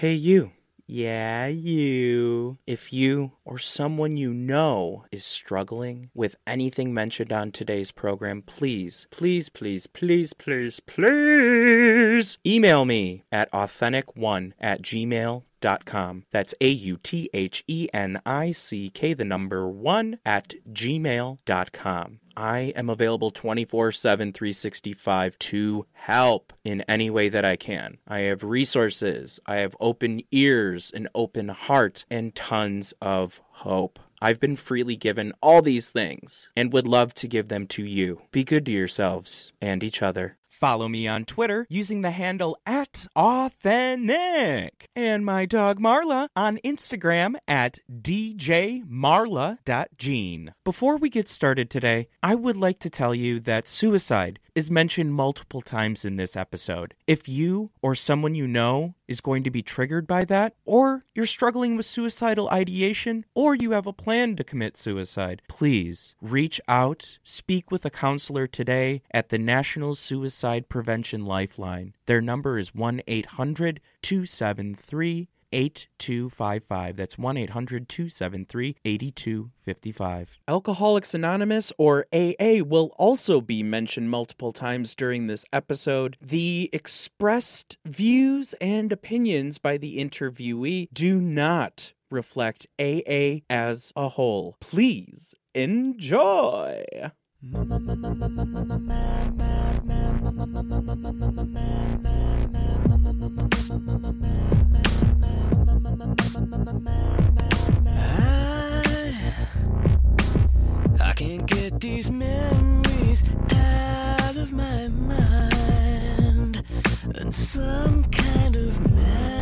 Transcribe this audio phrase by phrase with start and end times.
[0.00, 0.52] Hey, you.
[0.86, 2.56] Yeah, you.
[2.66, 9.06] If you or someone you know is struggling with anything mentioned on today's program, please,
[9.10, 16.24] please, please, please, please, please email me at authentic1 at gmail.com.
[16.30, 22.20] That's A U T H E N I C K, the number one, at gmail.com.
[22.40, 27.98] I am available 24 7, 365 to help in any way that I can.
[28.08, 33.98] I have resources, I have open ears, an open heart, and tons of hope.
[34.22, 38.22] I've been freely given all these things and would love to give them to you.
[38.32, 40.38] Be good to yourselves and each other.
[40.60, 44.90] Follow me on Twitter using the handle at Authentic.
[44.94, 48.84] And my dog Marla on Instagram at djmarla.gene.
[50.62, 55.14] Before we get started today, I would like to tell you that suicide is mentioned
[55.14, 56.92] multiple times in this episode.
[57.06, 61.24] If you or someone you know is going to be triggered by that, or you're
[61.24, 67.18] struggling with suicidal ideation, or you have a plan to commit suicide, please reach out,
[67.24, 71.94] speak with a counselor today at the National Suicide Prevention Lifeline.
[72.04, 76.96] Their number is 1 800 273 8255.
[76.96, 80.30] That's 1 800 273 8255.
[80.48, 86.16] Alcoholics Anonymous or AA will also be mentioned multiple times during this episode.
[86.20, 94.56] The expressed views and opinions by the interviewee do not reflect AA as a whole.
[94.60, 96.84] Please enjoy.
[111.00, 116.62] I can't get these memories out of my mind,
[117.16, 119.40] and some kind of madness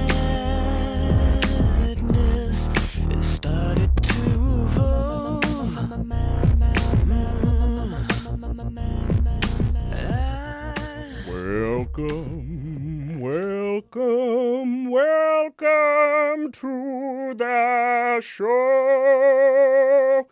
[3.21, 4.31] started to
[4.65, 5.45] evolve.
[11.29, 15.98] Welcome, welcome, welcome
[16.53, 18.49] to the show.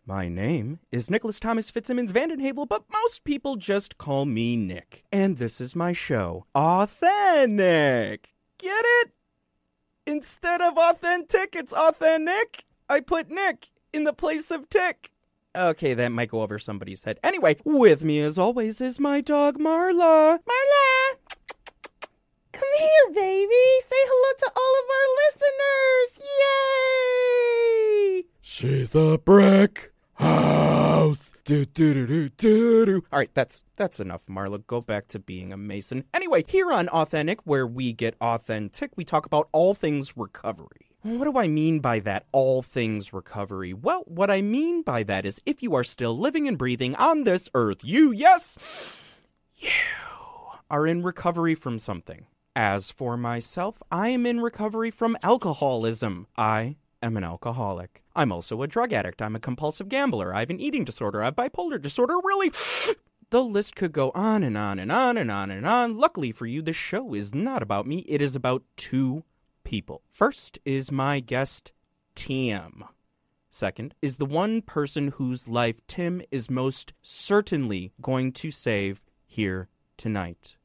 [0.07, 5.05] My name is Nicholas Thomas Fitzsimmons Vandenhavel, but most people just call me Nick.
[5.13, 8.35] And this is my show, Authentic.
[8.59, 9.11] Get it?
[10.07, 12.65] Instead of authentic, it's authentic.
[12.89, 15.13] I put Nick in the place of Tick.
[15.57, 17.19] Okay, that might go over somebody's head.
[17.25, 20.39] Anyway, with me as always is my dog Marla.
[20.39, 21.17] Marla!
[22.57, 23.65] Come here, baby.
[23.87, 26.09] Say hello to all of our listeners.
[28.23, 28.25] Yay!
[28.41, 31.19] She's the brick house.
[31.45, 33.05] Do, do, do, do, do.
[33.13, 34.67] All right, that's that's enough, Marla.
[34.67, 36.05] Go back to being a mason.
[36.15, 40.91] Anyway, here on Authentic, where we get authentic, we talk about all things recovery.
[41.03, 43.73] What do I mean by that, all things recovery?
[43.73, 47.23] Well, what I mean by that is if you are still living and breathing on
[47.23, 48.59] this earth, you, yes,
[49.57, 49.71] you
[50.69, 52.27] are in recovery from something.
[52.59, 56.27] As for myself, I am in recovery from alcoholism.
[56.39, 58.03] I am an alcoholic.
[58.17, 59.21] I'm also a drug addict.
[59.21, 60.35] I'm a compulsive gambler.
[60.35, 61.21] I have an eating disorder.
[61.21, 62.15] I have bipolar disorder.
[62.25, 62.51] Really?
[63.31, 65.99] The list could go on and on and on and on and on.
[65.99, 68.05] Luckily for you, the show is not about me.
[68.09, 69.25] It is about two
[69.65, 70.03] people.
[70.13, 71.73] First is my guest,
[72.15, 72.85] Tim.
[73.51, 79.69] Second is the one person whose life Tim is most certainly going to save here
[79.97, 80.56] tonight.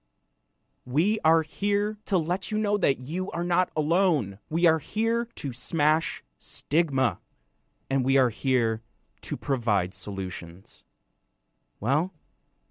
[0.85, 4.39] We are here to let you know that you are not alone.
[4.49, 7.19] We are here to smash stigma.
[7.89, 8.81] And we are here
[9.21, 10.83] to provide solutions.
[11.79, 12.13] Well,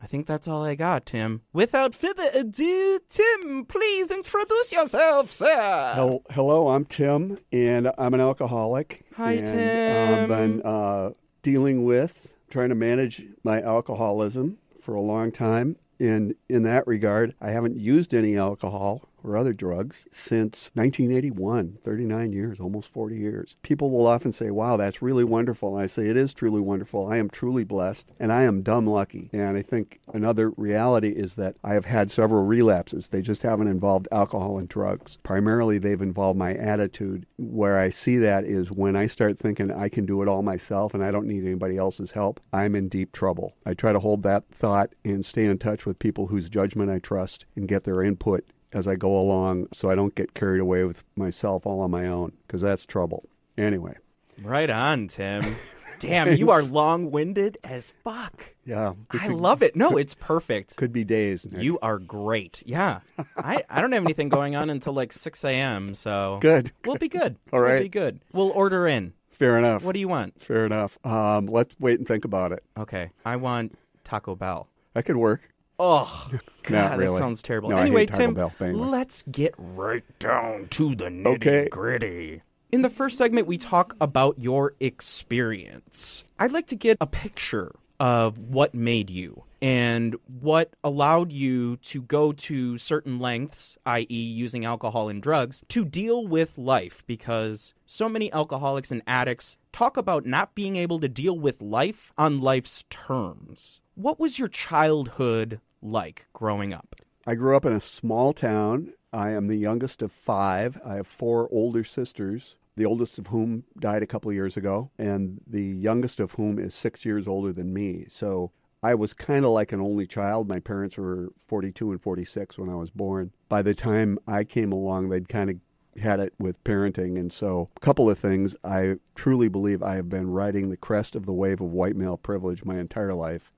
[0.03, 1.43] I think that's all I got, Tim.
[1.53, 5.93] Without further ado, Tim, please introduce yourself, sir.
[5.95, 9.05] Hel- Hello, I'm Tim, and I'm an alcoholic.
[9.17, 10.15] Hi, and Tim.
[10.23, 11.11] I've been uh,
[11.43, 15.77] dealing with trying to manage my alcoholism for a long time.
[16.01, 22.33] And in that regard, I haven't used any alcohol or other drugs since 1981, 39
[22.33, 23.57] years, almost 40 years.
[23.63, 25.77] People will often say, Wow, that's really wonderful.
[25.77, 27.07] And I say, It is truly wonderful.
[27.07, 29.31] I am truly blessed, and I am dumb lucky.
[29.33, 33.09] And I think another reality is that I have had several relapses.
[33.09, 35.19] They just haven't involved alcohol and drugs.
[35.23, 37.27] Primarily, they've involved my attitude.
[37.37, 40.95] Where I see that is when I start thinking I can do it all myself
[40.95, 43.55] and I don't need anybody else's help, I'm in deep trouble.
[43.65, 46.99] I try to hold that thought and stay in touch with people whose judgment I
[46.99, 50.85] trust and get their input as I go along so I don't get carried away
[50.85, 53.29] with myself all on my own because that's trouble.
[53.59, 53.95] Anyway,
[54.43, 55.57] Right on, Tim.
[55.99, 58.55] Damn, you are long winded as fuck.
[58.65, 58.95] Yeah.
[59.11, 59.77] I could- love it.
[59.77, 60.77] No, it's perfect.
[60.77, 61.45] Could be days.
[61.45, 61.63] Nick.
[61.63, 62.63] You are great.
[62.65, 63.01] Yeah.
[63.37, 66.39] I, I don't have anything going on until like 6 a.m., so.
[66.43, 66.73] Good.
[66.87, 67.37] We'll be good.
[67.53, 67.73] All right.
[67.75, 68.21] We'll be good.
[68.33, 69.13] We'll order in.
[69.31, 69.85] Fair enough.
[69.85, 70.43] What do you want?
[70.43, 70.99] Fair enough.
[71.05, 72.63] Um, let's wait and think about it.
[72.79, 73.11] Okay.
[73.27, 74.69] I want Taco Bell.
[74.95, 75.43] That could work.
[75.83, 76.29] Oh,
[76.63, 77.71] God, Not that sounds terrible.
[77.71, 78.79] No, anyway, Tim, Bell, anyway.
[78.79, 81.69] let's get right down to the nitty Okay.
[81.71, 82.43] gritty.
[82.71, 86.23] In the first segment, we talk about your experience.
[86.39, 92.03] I'd like to get a picture of what made you and what allowed you to
[92.03, 98.09] go to certain lengths, i.e., using alcohol and drugs, to deal with life because so
[98.09, 102.85] many alcoholics and addicts talk about not being able to deal with life on life's
[102.91, 103.81] terms.
[103.95, 106.97] What was your childhood like growing up?
[107.27, 108.93] I grew up in a small town.
[109.13, 110.81] I am the youngest of five.
[110.85, 115.41] I have four older sisters, the oldest of whom died a couple years ago, and
[115.47, 118.07] the youngest of whom is six years older than me.
[118.09, 120.49] So I was kind of like an only child.
[120.49, 123.33] My parents were 42 and 46 when I was born.
[123.49, 125.57] By the time I came along, they'd kind of
[126.01, 127.19] had it with parenting.
[127.19, 128.57] And so, a couple of things.
[128.65, 132.17] I truly believe I have been riding the crest of the wave of white male
[132.17, 133.53] privilege my entire life.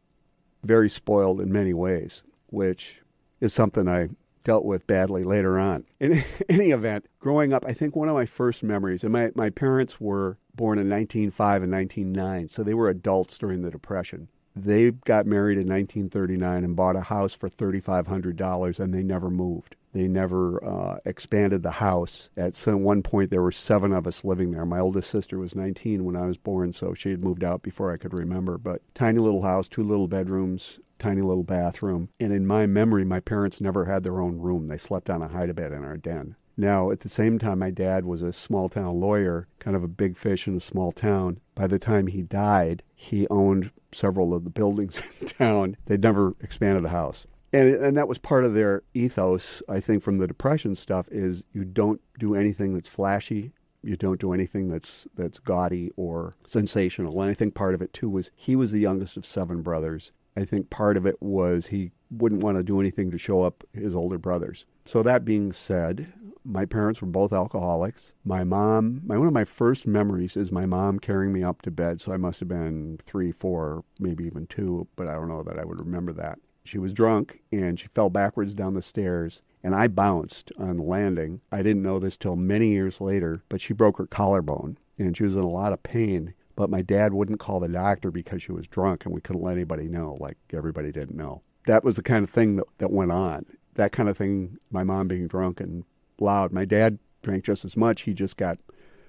[0.64, 3.00] Very spoiled in many ways, which
[3.41, 4.09] is something I
[4.44, 5.85] dealt with badly later on.
[6.00, 9.50] In any event, growing up, I think one of my first memories, and my, my
[9.50, 14.29] parents were born in 1905 and 1909, so they were adults during the Depression.
[14.54, 19.76] They got married in 1939 and bought a house for $3,500, and they never moved.
[19.93, 22.31] They never uh, expanded the house.
[22.37, 24.64] At some one point, there were seven of us living there.
[24.64, 27.93] My oldest sister was 19 when I was born, so she had moved out before
[27.93, 28.58] I could remember.
[28.58, 32.08] But tiny little house, two little bedrooms, tiny little bathroom.
[32.20, 34.69] And in my memory, my parents never had their own room.
[34.69, 36.37] They slept on a hide-a-bed in our den.
[36.56, 39.88] Now, at the same time, my dad was a small town lawyer, kind of a
[39.88, 41.40] big fish in a small town.
[41.54, 45.76] By the time he died, he owned several of the buildings in town.
[45.87, 47.26] They'd never expanded the house.
[47.52, 51.44] And, and that was part of their ethos, I think, from the Depression stuff, is
[51.52, 53.52] you don't do anything that's flashy.
[53.82, 57.20] You don't do anything that's that's gaudy or sensational.
[57.20, 60.12] And I think part of it too was he was the youngest of seven brothers.
[60.37, 63.64] I think part of it was he wouldn't want to do anything to show up
[63.75, 64.64] his older brothers.
[64.87, 66.12] So that being said,
[66.44, 68.15] my parents were both alcoholics.
[68.25, 71.71] My mom, my one of my first memories is my mom carrying me up to
[71.71, 72.00] bed.
[72.00, 75.59] So I must have been three, four, maybe even two, but I don't know that
[75.59, 76.39] I would remember that.
[76.65, 80.83] She was drunk and she fell backwards down the stairs and I bounced on the
[80.83, 81.41] landing.
[81.50, 85.25] I didn't know this till many years later, but she broke her collarbone and she
[85.25, 86.35] was in a lot of pain.
[86.55, 89.53] But my dad wouldn't call the doctor because she was drunk and we couldn't let
[89.53, 91.43] anybody know, like everybody didn't know.
[91.67, 93.47] That was the kind of thing that, that went on.
[93.75, 95.85] That kind of thing, my mom being drunk and
[96.20, 96.53] loud.
[96.53, 98.59] My dad drank just as much, he just got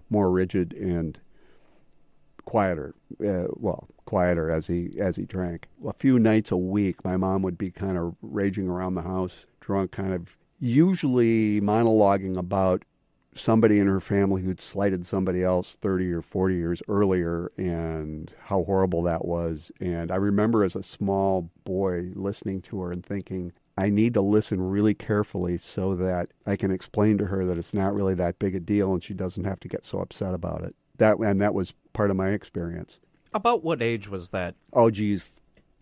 [0.09, 1.19] more rigid and
[2.45, 2.93] quieter.
[3.25, 5.67] Uh, well, quieter as he as he drank.
[5.87, 9.45] A few nights a week, my mom would be kind of raging around the house,
[9.59, 12.83] drunk, kind of usually monologuing about
[13.35, 18.63] somebody in her family who'd slighted somebody else 30 or 40 years earlier and how
[18.63, 19.71] horrible that was.
[19.79, 24.21] And I remember as a small boy listening to her and thinking, I need to
[24.21, 28.37] listen really carefully so that I can explain to her that it's not really that
[28.39, 30.75] big a deal and she doesn't have to get so upset about it.
[30.97, 32.99] That and that was part of my experience.
[33.33, 34.53] About what age was that?
[34.73, 35.33] Oh, geez,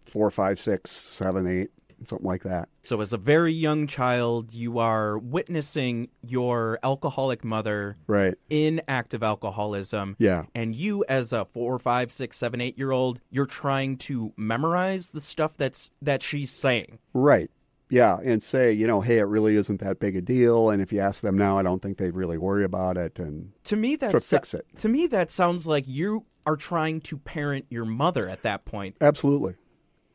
[0.06, 1.70] four, five, six, seven, eight,
[2.08, 2.70] something like that.
[2.82, 8.36] So, as a very young child, you are witnessing your alcoholic mother Right.
[8.50, 10.16] in active alcoholism.
[10.18, 10.46] Yeah.
[10.56, 15.10] And you, as a four, five, six, seven, eight year old, you're trying to memorize
[15.10, 17.00] the stuff that's that she's saying.
[17.14, 17.52] Right.
[17.92, 20.70] Yeah, and say, you know, hey, it really isn't that big a deal.
[20.70, 23.20] And if you ask them now, I don't think they'd really worry about it.
[23.20, 24.66] And To me, to that's fix it.
[24.78, 28.96] to me that sounds like you are trying to parent your mother at that point.
[29.02, 29.56] Absolutely.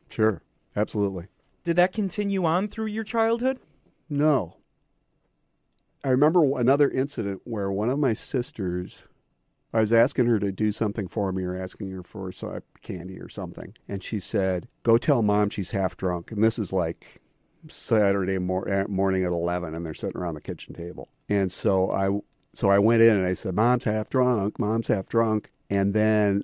[0.09, 0.41] Sure.
[0.75, 1.27] Absolutely.
[1.63, 3.59] Did that continue on through your childhood?
[4.09, 4.57] No.
[6.03, 9.03] I remember another incident where one of my sisters,
[9.73, 13.19] I was asking her to do something for me or asking her for some candy
[13.19, 13.75] or something.
[13.87, 16.31] And she said, Go tell mom she's half drunk.
[16.31, 17.21] And this is like
[17.67, 21.09] Saturday mor- eh, morning at 11, and they're sitting around the kitchen table.
[21.29, 22.19] And so I,
[22.53, 24.59] so I went in and I said, Mom's half drunk.
[24.59, 25.51] Mom's half drunk.
[25.69, 26.43] And then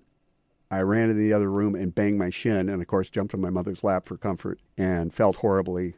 [0.69, 3.41] I ran into the other room and banged my shin, and of course jumped on
[3.41, 5.95] my mother's lap for comfort, and felt horribly,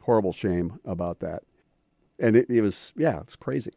[0.00, 1.42] horrible shame about that.
[2.18, 3.72] And it, it was, yeah, it was crazy.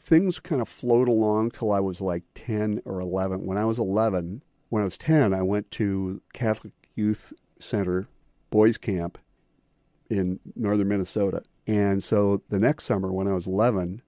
[0.00, 3.44] Things kind of flowed along till I was like ten or eleven.
[3.46, 8.08] When I was eleven, when I was ten, I went to Catholic Youth Center
[8.50, 9.18] boys camp
[10.10, 14.02] in northern Minnesota, and so the next summer, when I was eleven,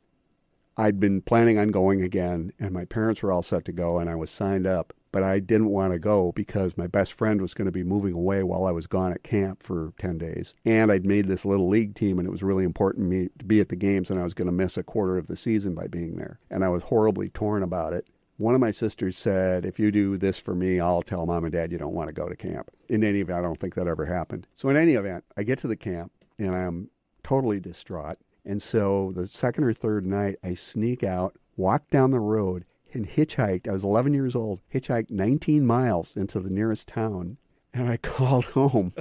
[0.76, 4.10] I'd been planning on going again, and my parents were all set to go, and
[4.10, 4.92] I was signed up.
[5.12, 8.14] but I didn't want to go because my best friend was going to be moving
[8.14, 10.54] away while I was gone at camp for 10 days.
[10.64, 13.44] And I'd made this little league team, and it was really important to me to
[13.44, 15.74] be at the games, and I was going to miss a quarter of the season
[15.74, 16.40] by being there.
[16.50, 18.06] And I was horribly torn about it.
[18.42, 21.52] One of my sisters said, If you do this for me, I'll tell mom and
[21.52, 22.72] dad you don't want to go to camp.
[22.88, 24.48] In any event, I don't think that ever happened.
[24.56, 26.90] So, in any event, I get to the camp and I'm
[27.22, 28.18] totally distraught.
[28.44, 33.08] And so, the second or third night, I sneak out, walk down the road, and
[33.08, 33.68] hitchhiked.
[33.68, 37.36] I was 11 years old, hitchhiked 19 miles into the nearest town.
[37.72, 38.92] And I called home.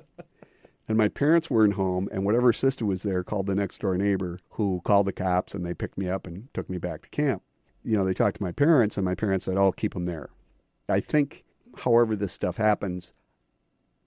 [0.88, 4.40] And my parents weren't home, and whatever sister was there called the next door neighbor,
[4.50, 7.42] who called the cops, and they picked me up and took me back to camp
[7.84, 10.30] you know, they talked to my parents, and my parents said, "Oh, keep them there."
[10.90, 11.44] I think,
[11.78, 13.14] however, this stuff happens,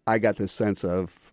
[0.07, 1.33] I got this sense of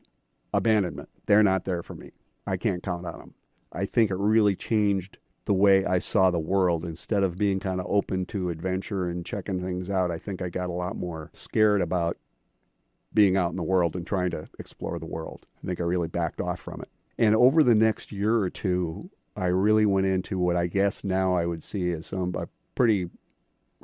[0.53, 1.09] abandonment.
[1.25, 2.11] They're not there for me.
[2.47, 3.33] I can't count on them.
[3.71, 6.85] I think it really changed the way I saw the world.
[6.85, 10.49] Instead of being kind of open to adventure and checking things out, I think I
[10.49, 12.17] got a lot more scared about
[13.13, 15.45] being out in the world and trying to explore the world.
[15.63, 16.89] I think I really backed off from it.
[17.17, 21.35] And over the next year or two, I really went into what I guess now
[21.35, 23.09] I would see as some a pretty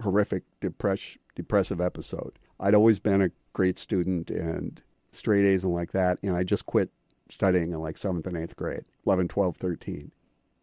[0.01, 2.34] horrific depress, depressive episode.
[2.60, 6.66] I'd always been a great student and straight A's and like that, and I just
[6.66, 6.89] quit
[7.30, 10.12] studying in like seventh and eighth grade, 11, 12, 13.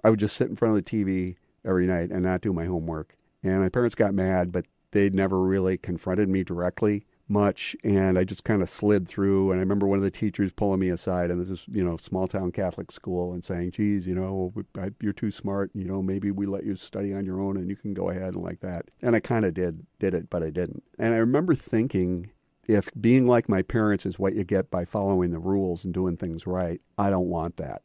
[0.03, 2.67] I would just sit in front of the TV every night and not do my
[2.67, 3.17] homework.
[3.43, 8.25] And my parents got mad, but they'd never really confronted me directly much and I
[8.25, 11.31] just kind of slid through and I remember one of the teachers pulling me aside
[11.31, 14.53] and this is you know small town Catholic school and saying geez you know
[15.01, 17.77] you're too smart you know maybe we let you study on your own and you
[17.77, 18.87] can go ahead and like that.
[19.01, 20.83] And I kind of did did it but I didn't.
[20.99, 22.31] And I remember thinking
[22.67, 26.17] if being like my parents is what you get by following the rules and doing
[26.19, 27.83] things right I don't want that.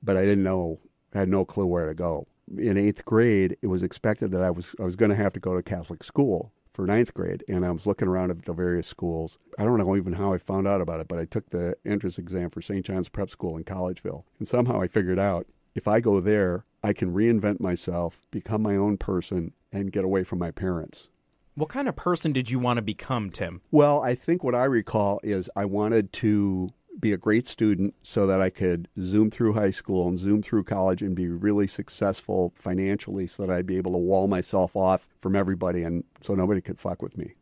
[0.00, 0.78] But I didn't know
[1.12, 2.28] had no clue where to go.
[2.56, 5.40] In eighth grade it was expected that I was I was going to have to
[5.40, 8.86] go to Catholic school for ninth grade, and I was looking around at the various
[8.86, 9.38] schools.
[9.58, 12.18] I don't know even how I found out about it, but I took the entrance
[12.18, 12.84] exam for St.
[12.84, 16.92] John's Prep School in Collegeville, and somehow I figured out if I go there, I
[16.92, 21.08] can reinvent myself, become my own person, and get away from my parents.
[21.54, 23.62] What kind of person did you want to become, Tim?
[23.70, 28.26] Well, I think what I recall is I wanted to be a great student so
[28.26, 32.52] that I could zoom through high school and zoom through college and be really successful
[32.56, 36.60] financially so that I'd be able to wall myself off from everybody and so nobody
[36.60, 37.34] could fuck with me.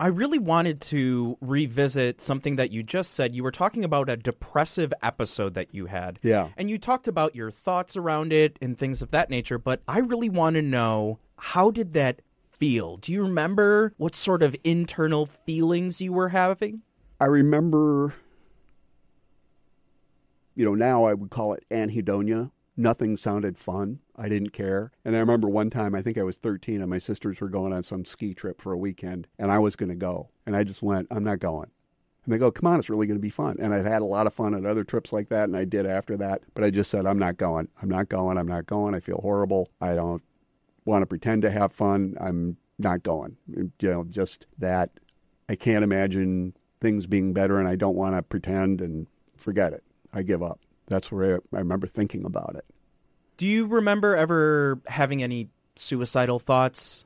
[0.00, 3.34] I really wanted to revisit something that you just said.
[3.34, 6.18] You were talking about a depressive episode that you had.
[6.22, 6.48] Yeah.
[6.56, 9.98] And you talked about your thoughts around it and things of that nature, but I
[9.98, 12.96] really want to know how did that feel?
[12.96, 16.82] Do you remember what sort of internal feelings you were having?
[17.20, 18.14] I remember
[20.54, 22.50] you know, now I would call it anhedonia.
[22.76, 24.00] Nothing sounded fun.
[24.16, 24.90] I didn't care.
[25.04, 27.72] And I remember one time, I think I was 13, and my sisters were going
[27.72, 30.30] on some ski trip for a weekend, and I was going to go.
[30.44, 31.70] And I just went, I'm not going.
[32.24, 33.56] And they go, come on, it's really going to be fun.
[33.60, 35.86] And I'd had a lot of fun at other trips like that, and I did
[35.86, 36.42] after that.
[36.54, 37.68] But I just said, I'm not going.
[37.80, 38.38] I'm not going.
[38.38, 38.94] I'm not going.
[38.94, 39.70] I feel horrible.
[39.80, 40.22] I don't
[40.84, 42.16] want to pretend to have fun.
[42.20, 43.36] I'm not going.
[43.46, 44.90] You know, just that
[45.48, 49.06] I can't imagine things being better, and I don't want to pretend and
[49.36, 49.84] forget it.
[50.14, 50.60] I give up.
[50.86, 52.64] That's where I, I remember thinking about it.
[53.36, 57.04] Do you remember ever having any suicidal thoughts?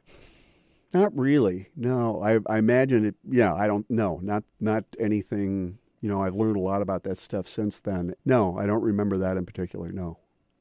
[0.93, 1.69] Not really.
[1.77, 3.15] No, I, I imagine it.
[3.29, 3.89] Yeah, I don't.
[3.91, 5.79] No, not not anything.
[6.01, 8.15] You know, I've learned a lot about that stuff since then.
[8.25, 9.91] No, I don't remember that in particular.
[9.91, 10.19] No.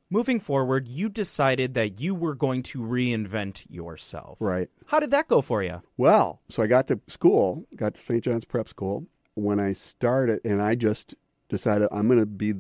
[0.10, 4.38] Moving forward, you decided that you were going to reinvent yourself.
[4.40, 4.70] Right.
[4.86, 5.82] How did that go for you?
[5.98, 8.24] Well, so I got to school, got to St.
[8.24, 9.06] John's Prep School.
[9.36, 11.14] When I started, and I just
[11.50, 12.54] decided I'm going to be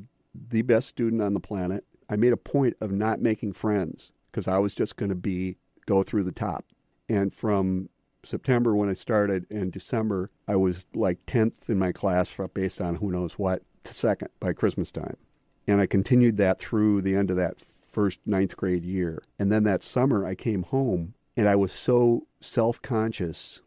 [0.50, 1.86] the best student on the planet.
[2.10, 5.58] I made a point of not making friends because I was just going to be
[5.86, 6.65] go through the top.
[7.10, 7.89] And from
[8.24, 12.96] September when I started and December, I was like 10th in my class based on
[12.96, 15.17] who knows what to second by Christmas time.
[15.65, 17.56] And I continued that through the end of that
[17.91, 19.24] first ninth grade year.
[19.39, 23.62] And then that summer, I came home and I was so self conscious.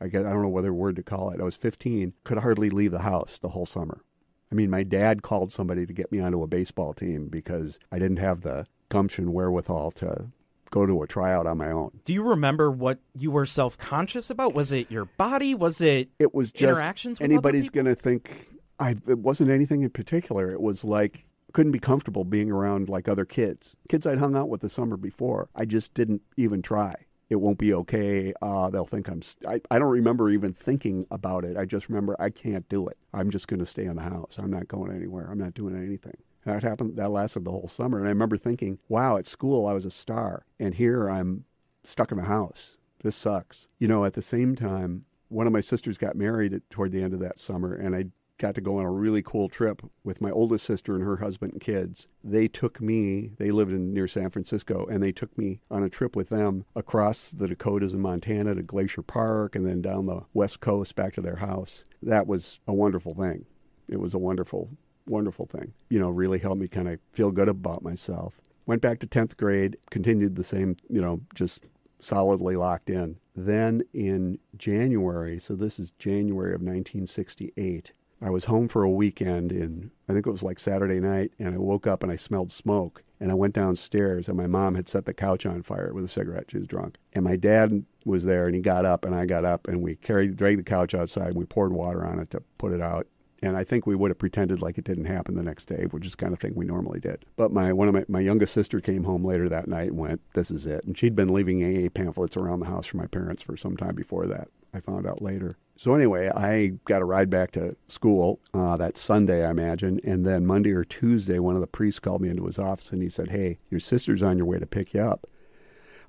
[0.00, 1.40] I guess I don't know whether word to call it.
[1.40, 4.02] I was 15, could hardly leave the house the whole summer.
[4.50, 7.98] I mean, my dad called somebody to get me onto a baseball team because I
[7.98, 10.26] didn't have the gumption wherewithal to
[10.70, 12.00] go to a tryout on my own.
[12.04, 14.54] Do you remember what you were self conscious about?
[14.54, 15.54] Was it your body?
[15.54, 17.20] Was it it was just interactions?
[17.20, 18.48] anybody's going to think
[18.78, 18.96] I.
[19.08, 20.52] It wasn't anything in particular.
[20.52, 24.48] It was like couldn't be comfortable being around like other kids, kids I'd hung out
[24.48, 25.48] with the summer before.
[25.54, 26.94] I just didn't even try
[27.28, 28.32] it won't be okay.
[28.40, 29.22] Uh, they'll think I'm.
[29.22, 31.56] St- I, I don't remember even thinking about it.
[31.56, 32.96] I just remember I can't do it.
[33.12, 34.36] I'm just going to stay in the house.
[34.38, 35.28] I'm not going anywhere.
[35.30, 36.16] I'm not doing anything.
[36.44, 36.96] And that happened.
[36.96, 37.98] That lasted the whole summer.
[37.98, 41.44] And I remember thinking, wow, at school I was a star, and here I'm
[41.82, 42.76] stuck in the house.
[43.02, 43.66] This sucks.
[43.78, 47.12] You know, at the same time, one of my sisters got married toward the end
[47.12, 48.06] of that summer, and I
[48.38, 51.52] got to go on a really cool trip with my oldest sister and her husband
[51.52, 52.08] and kids.
[52.22, 55.88] They took me, they lived in near San Francisco, and they took me on a
[55.88, 60.22] trip with them across the Dakotas and Montana to Glacier Park and then down the
[60.34, 61.84] West Coast back to their house.
[62.02, 63.46] That was a wonderful thing.
[63.88, 64.70] It was a wonderful,
[65.06, 65.72] wonderful thing.
[65.88, 68.34] You know, really helped me kind of feel good about myself.
[68.66, 71.64] Went back to 10th grade, continued the same, you know, just
[72.00, 73.16] solidly locked in.
[73.34, 79.52] Then in January, so this is January of 1968, I was home for a weekend
[79.52, 82.50] in, I think it was like Saturday night, and I woke up and I smelled
[82.50, 83.02] smoke.
[83.18, 86.08] And I went downstairs, and my mom had set the couch on fire with a
[86.08, 86.50] cigarette.
[86.50, 86.96] She was drunk.
[87.14, 89.96] And my dad was there, and he got up, and I got up, and we
[89.96, 93.06] carried, dragged the couch outside, and we poured water on it to put it out.
[93.42, 96.06] And I think we would have pretended like it didn't happen the next day, which
[96.06, 97.24] is kind of thing we normally did.
[97.36, 100.20] But my one of my, my youngest sister came home later that night and went,
[100.34, 100.84] This is it.
[100.84, 103.94] And she'd been leaving AA pamphlets around the house for my parents for some time
[103.94, 104.48] before that.
[104.72, 105.56] I found out later.
[105.78, 110.24] So anyway, I got a ride back to school uh, that Sunday, I imagine, and
[110.24, 113.10] then Monday or Tuesday, one of the priests called me into his office and he
[113.10, 115.28] said, "Hey, your sister's on your way to pick you up."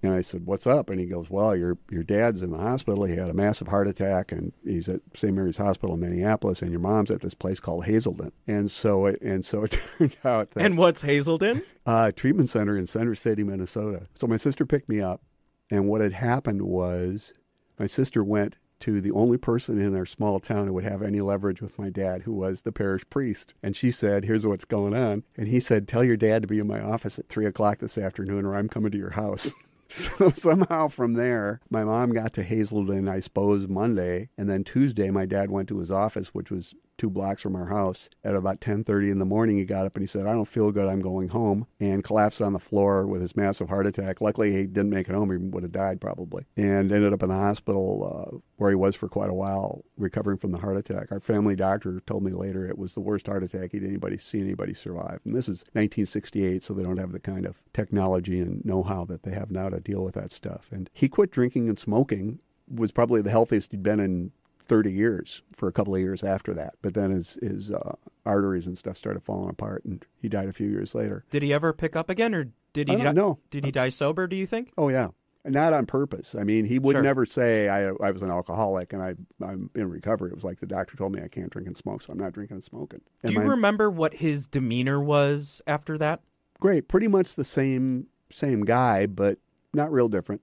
[0.02, 3.04] And I said, "What's up?" And he goes, "Well, your your dad's in the hospital.
[3.04, 5.34] He had a massive heart attack, and he's at St.
[5.36, 9.22] Mary's Hospital in Minneapolis, and your mom's at this place called Hazelden." And so it
[9.22, 11.62] and so it turned out that And what's Hazelden?
[11.86, 14.08] uh, treatment center in Center City, Minnesota.
[14.16, 15.22] So my sister picked me up,
[15.70, 17.34] and what had happened was
[17.78, 21.22] my sister went to the only person in our small town who would have any
[21.22, 23.54] leverage with my dad, who was the parish priest.
[23.64, 25.24] And she said, Here's what's going on.
[25.36, 27.98] And he said, Tell your dad to be in my office at 3 o'clock this
[27.98, 29.54] afternoon, or I'm coming to your house.
[29.90, 35.10] So somehow from there, my mom got to Hazelden, I suppose, Monday, and then Tuesday,
[35.12, 38.10] my dad went to his office, which was two blocks from our house.
[38.24, 40.72] At about 10:30 in the morning, he got up and he said, "I don't feel
[40.72, 40.88] good.
[40.88, 44.22] I'm going home," and collapsed on the floor with his massive heart attack.
[44.22, 45.32] Luckily, he didn't make it home.
[45.32, 48.96] He would have died probably, and ended up in the hospital uh, where he was
[48.96, 51.12] for quite a while, recovering from the heart attack.
[51.12, 54.42] Our family doctor told me later it was the worst heart attack he'd anybody see
[54.42, 55.20] anybody survive.
[55.26, 59.24] And this is 1968, so they don't have the kind of technology and know-how that
[59.24, 60.70] they have now to deal with that stuff.
[60.72, 62.40] And he quit drinking and smoking.
[62.70, 64.32] Was probably the healthiest he'd been in
[64.68, 66.76] 30 years for a couple of years after that.
[66.82, 70.54] But then his, his uh, arteries and stuff started falling apart, and he died a
[70.54, 71.26] few years later.
[71.30, 72.96] Did he ever pick up again, or did he?
[72.96, 73.40] I don't di- know.
[73.50, 74.28] Did he die sober?
[74.28, 74.72] Do you think?
[74.78, 75.10] Oh, yeah.
[75.46, 76.36] Not on purpose.
[76.38, 77.02] I mean, he would Sure.
[77.02, 80.30] never say I, I was an alcoholic and I, I'm in recovery.
[80.32, 82.34] It was like the doctor told me I can't drink and smoke, so I'm not
[82.34, 83.00] drinking and smoking.
[83.24, 86.20] Do you my- remember what his demeanor was after that?
[86.60, 89.38] great, pretty much the same same guy, but
[89.74, 90.42] not real different.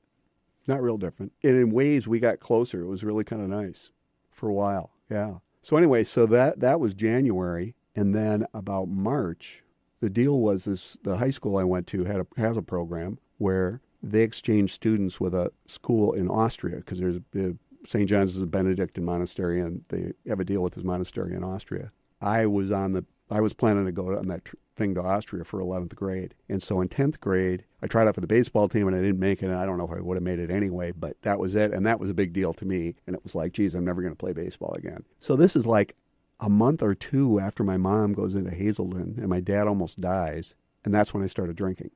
[0.66, 1.32] Not real different.
[1.42, 2.80] And in ways, we got closer.
[2.80, 3.90] It was really kind of nice
[4.34, 4.90] for a while.
[5.10, 5.36] Yeah.
[5.62, 9.62] So anyway, so that that was January, and then about March,
[10.00, 13.18] the deal was this: the high school I went to had a has a program
[13.38, 17.54] where they exchange students with a school in Austria because there's uh,
[17.86, 18.08] St.
[18.08, 21.90] John's is a Benedictine monastery, and they have a deal with this monastery in Austria.
[22.20, 25.44] I was on the I was planning to go on that tr- thing to Austria
[25.44, 26.34] for 11th grade.
[26.48, 29.18] And so in 10th grade, I tried out for the baseball team and I didn't
[29.18, 29.46] make it.
[29.46, 31.72] And I don't know if I would have made it anyway, but that was it.
[31.72, 32.96] And that was a big deal to me.
[33.06, 35.04] And it was like, geez, I'm never going to play baseball again.
[35.20, 35.96] So this is like
[36.40, 40.54] a month or two after my mom goes into Hazelden and my dad almost dies.
[40.84, 41.90] And that's when I started drinking.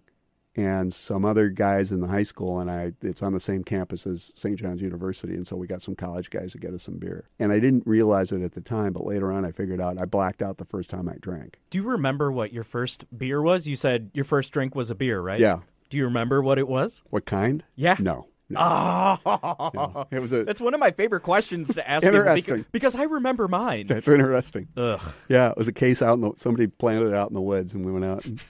[0.59, 4.09] And some other guys in the high school, and I, it's on the same campus
[4.09, 4.59] as St.
[4.59, 5.35] John's University.
[5.35, 7.29] And so we got some college guys to get us some beer.
[7.39, 10.05] And I didn't realize it at the time, but later on I figured out I
[10.05, 11.61] blacked out the first time I drank.
[11.71, 13.69] Do you remember what your first beer was?
[13.69, 15.39] You said your first drink was a beer, right?
[15.39, 15.61] Yeah.
[15.91, 17.05] Do you remember what it was?
[17.11, 17.63] What kind?
[17.77, 17.95] Yeah.
[18.01, 18.27] No.
[18.51, 19.19] No.
[19.27, 20.45] Oh, It was a.
[20.45, 22.57] that's one of my favorite questions to ask Interesting.
[22.57, 23.87] because, because I remember mine.
[23.89, 24.69] That's interesting.
[24.77, 25.01] Ugh.
[25.29, 26.33] Yeah, it was a case out in the.
[26.37, 28.25] Somebody planted it out in the woods, and we went out.
[28.25, 28.41] And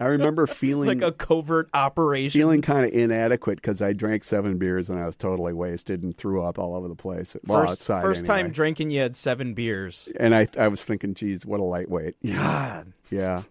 [0.00, 2.38] I remember feeling Like a covert operation.
[2.38, 6.16] feeling kind of inadequate because I drank seven beers and I was totally wasted and
[6.16, 7.36] threw up all over the place.
[7.46, 10.08] Well, first outside first time drinking, you had seven beers.
[10.18, 12.16] And I, I was thinking, geez, what a lightweight.
[12.26, 12.92] God.
[13.10, 13.42] Yeah.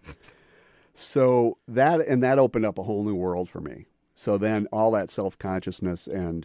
[0.94, 3.86] So that and that opened up a whole new world for me.
[4.18, 6.44] So then all that self consciousness and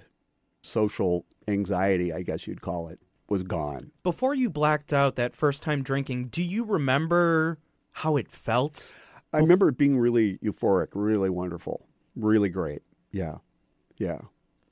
[0.61, 3.89] social anxiety, I guess you'd call it, was gone.
[4.03, 7.57] Before you blacked out that first time drinking, do you remember
[7.93, 8.91] how it felt?
[9.33, 12.83] I remember it being really euphoric, really wonderful, really great.
[13.11, 13.37] Yeah.
[13.97, 14.19] Yeah.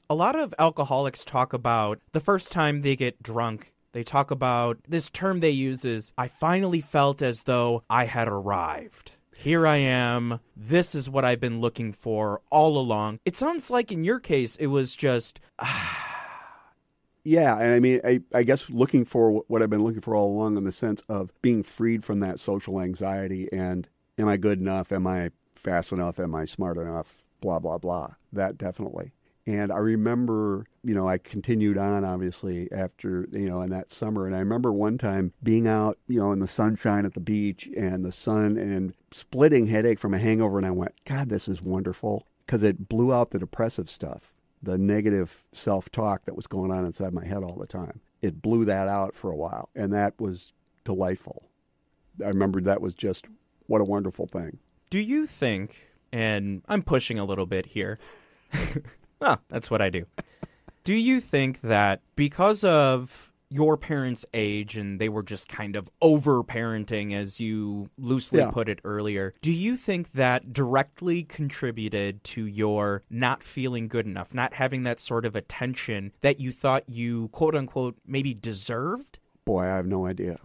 [0.07, 3.73] A lot of alcoholics talk about the first time they get drunk.
[3.93, 8.27] They talk about this term they use is I finally felt as though I had
[8.27, 9.13] arrived.
[9.43, 10.39] Here I am.
[10.55, 13.19] This is what I've been looking for all along.
[13.25, 15.39] It sounds like in your case, it was just,
[17.23, 20.31] Yeah, and I mean, I, I guess looking for what I've been looking for all
[20.31, 24.59] along in the sense of being freed from that social anxiety and am I good
[24.59, 24.91] enough?
[24.91, 26.19] Am I fast enough?
[26.19, 27.23] Am I smart enough?
[27.41, 28.11] Blah, blah, blah.
[28.31, 29.11] That definitely.
[29.47, 34.27] And I remember, you know, I continued on obviously after, you know, in that summer.
[34.27, 37.67] And I remember one time being out, you know, in the sunshine at the beach
[37.75, 40.57] and the sun and splitting headache from a hangover.
[40.57, 44.77] And I went, God, this is wonderful because it blew out the depressive stuff, the
[44.77, 47.99] negative self talk that was going on inside my head all the time.
[48.21, 49.69] It blew that out for a while.
[49.75, 51.43] And that was delightful.
[52.23, 53.25] I remember that was just
[53.65, 54.59] what a wonderful thing.
[54.91, 57.97] Do you think, and I'm pushing a little bit here,
[59.21, 60.05] oh, that's what I do.
[60.83, 65.89] Do you think that because of your parents' age and they were just kind of
[66.01, 68.49] over parenting, as you loosely Yeah.
[68.49, 74.33] put it earlier, do you think that directly contributed to your not feeling good enough,
[74.33, 79.19] not having that sort of attention that you thought you, quote unquote, maybe deserved?
[79.43, 80.39] Boy, I have no idea.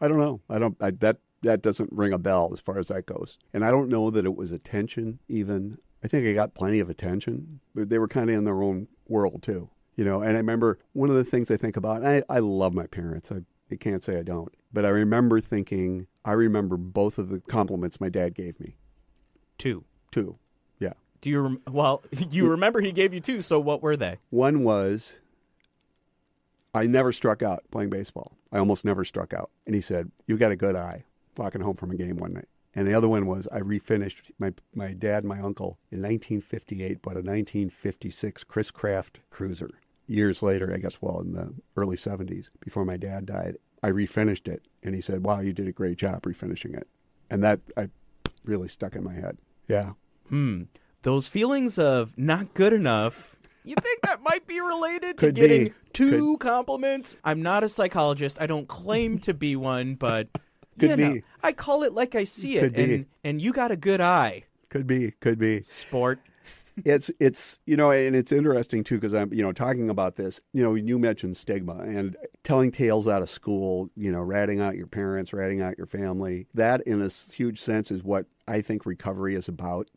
[0.00, 0.40] I don't know.
[0.50, 0.76] I don't.
[0.80, 3.38] I, that that doesn't ring a bell as far as that goes.
[3.54, 5.20] And I don't know that it was attention.
[5.28, 8.62] Even I think I got plenty of attention, but they were kind of in their
[8.62, 9.68] own world too.
[9.96, 10.20] You know.
[10.22, 12.04] And I remember one of the things I think about.
[12.04, 13.30] I I love my parents.
[13.30, 14.52] I, I can't say I don't.
[14.72, 16.06] But I remember thinking.
[16.24, 18.76] I remember both of the compliments my dad gave me
[19.58, 19.84] Two.
[20.10, 20.38] Two.
[20.78, 20.92] Yeah.
[21.20, 24.18] Do you, rem- well, you remember he gave you two, so what were they?
[24.30, 25.18] One was
[26.74, 28.32] I never struck out playing baseball.
[28.50, 29.50] I almost never struck out.
[29.66, 31.04] And he said, You got a good eye
[31.36, 32.48] walking home from a game one night.
[32.74, 37.02] And the other one was I refinished my my dad and my uncle in 1958
[37.02, 39.70] bought a 1956 Chris Craft Cruiser.
[40.06, 44.48] Years later, I guess, well, in the early 70s, before my dad died, I refinished
[44.48, 46.88] it, and he said, "Wow, you did a great job refinishing it,"
[47.30, 47.88] and that I
[48.44, 49.38] really stuck in my head.
[49.68, 49.92] Yeah,
[50.28, 50.62] Hmm.
[51.02, 53.36] Those feelings of not good enough.
[53.64, 55.40] You think that might be related to Could be.
[55.40, 57.16] getting two compliments?
[57.24, 58.40] I'm not a psychologist.
[58.40, 60.28] I don't claim to be one, but
[60.78, 61.22] Could know, be.
[61.42, 62.76] I call it like I see it.
[62.76, 65.62] And and you got a good eye, could be, could be.
[65.62, 66.20] sport.
[66.84, 70.40] it's it's you know and it's interesting too because i'm you know talking about this
[70.52, 74.76] you know you mentioned stigma and telling tales out of school you know ratting out
[74.76, 78.86] your parents ratting out your family that in a huge sense is what i think
[78.86, 79.88] recovery is about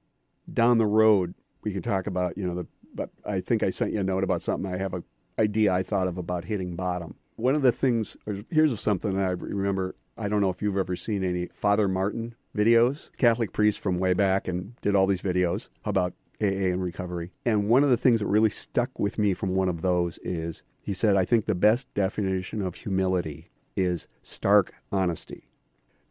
[0.53, 1.33] down the road
[1.63, 4.23] we can talk about you know the but i think i sent you a note
[4.23, 5.03] about something i have a
[5.39, 8.17] idea i thought of about hitting bottom one of the things
[8.49, 13.09] here's something i remember i don't know if you've ever seen any father martin videos
[13.17, 17.31] catholic priest from way back and did all these videos about AA and recovery.
[17.45, 20.63] And one of the things that really stuck with me from one of those is
[20.81, 25.47] he said, I think the best definition of humility is stark honesty.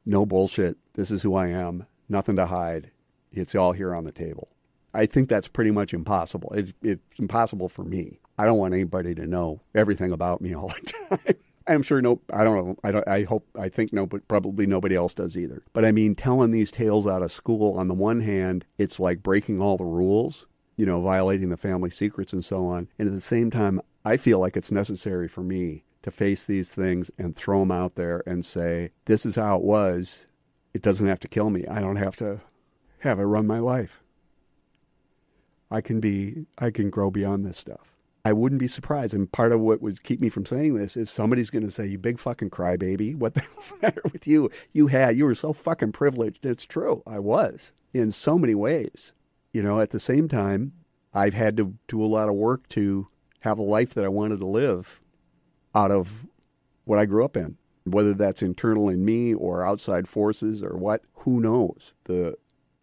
[0.05, 0.77] No bullshit.
[0.95, 1.87] This is who I am.
[2.09, 2.91] Nothing to hide.
[3.33, 4.49] It's all here on the table.
[4.95, 6.53] I think that's pretty much impossible.
[6.55, 8.21] It's, it's impossible for me.
[8.39, 11.35] I don't want anybody to know everything about me all the time.
[11.67, 12.77] I'm sure no, I don't know.
[12.85, 13.09] I don't.
[13.09, 13.47] I hope.
[13.59, 15.63] I think no, but probably nobody else does either.
[15.73, 17.79] But I mean, telling these tales out of school.
[17.79, 20.47] On the one hand, it's like breaking all the rules.
[20.77, 22.89] You know, violating the family secrets and so on.
[22.99, 26.69] And at the same time, I feel like it's necessary for me to face these
[26.71, 30.27] things and throw them out there and say, "This is how it was.
[30.75, 31.67] It doesn't have to kill me.
[31.67, 32.41] I don't have to
[32.99, 34.03] have it run my life.
[35.71, 36.47] I can be.
[36.59, 37.95] I can grow beyond this stuff."
[38.27, 39.13] I wouldn't be surprised.
[39.13, 41.87] And part of what would keep me from saying this is somebody's going to say,
[41.87, 44.51] "You big fucking crybaby, what the hell's the matter with you?
[44.73, 49.13] You had, you were so fucking privileged." It's true, I was in so many ways.
[49.53, 50.73] You know, at the same time,
[51.13, 53.09] I've had to do a lot of work to
[53.41, 55.01] have a life that I wanted to live
[55.75, 56.27] out of
[56.85, 57.57] what I grew up in.
[57.85, 61.93] Whether that's internal in me or outside forces or what, who knows?
[62.05, 62.37] The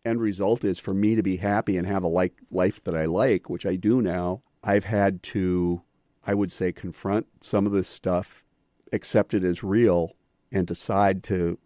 [0.06, 3.06] end result is for me to be happy and have a like life that I
[3.06, 4.42] like, which I do now.
[4.64, 5.82] I've had to,
[6.26, 8.44] I would say, confront some of this stuff,
[8.92, 10.16] accept it as real,
[10.52, 11.58] and decide to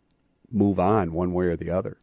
[0.51, 1.97] move on one way or the other.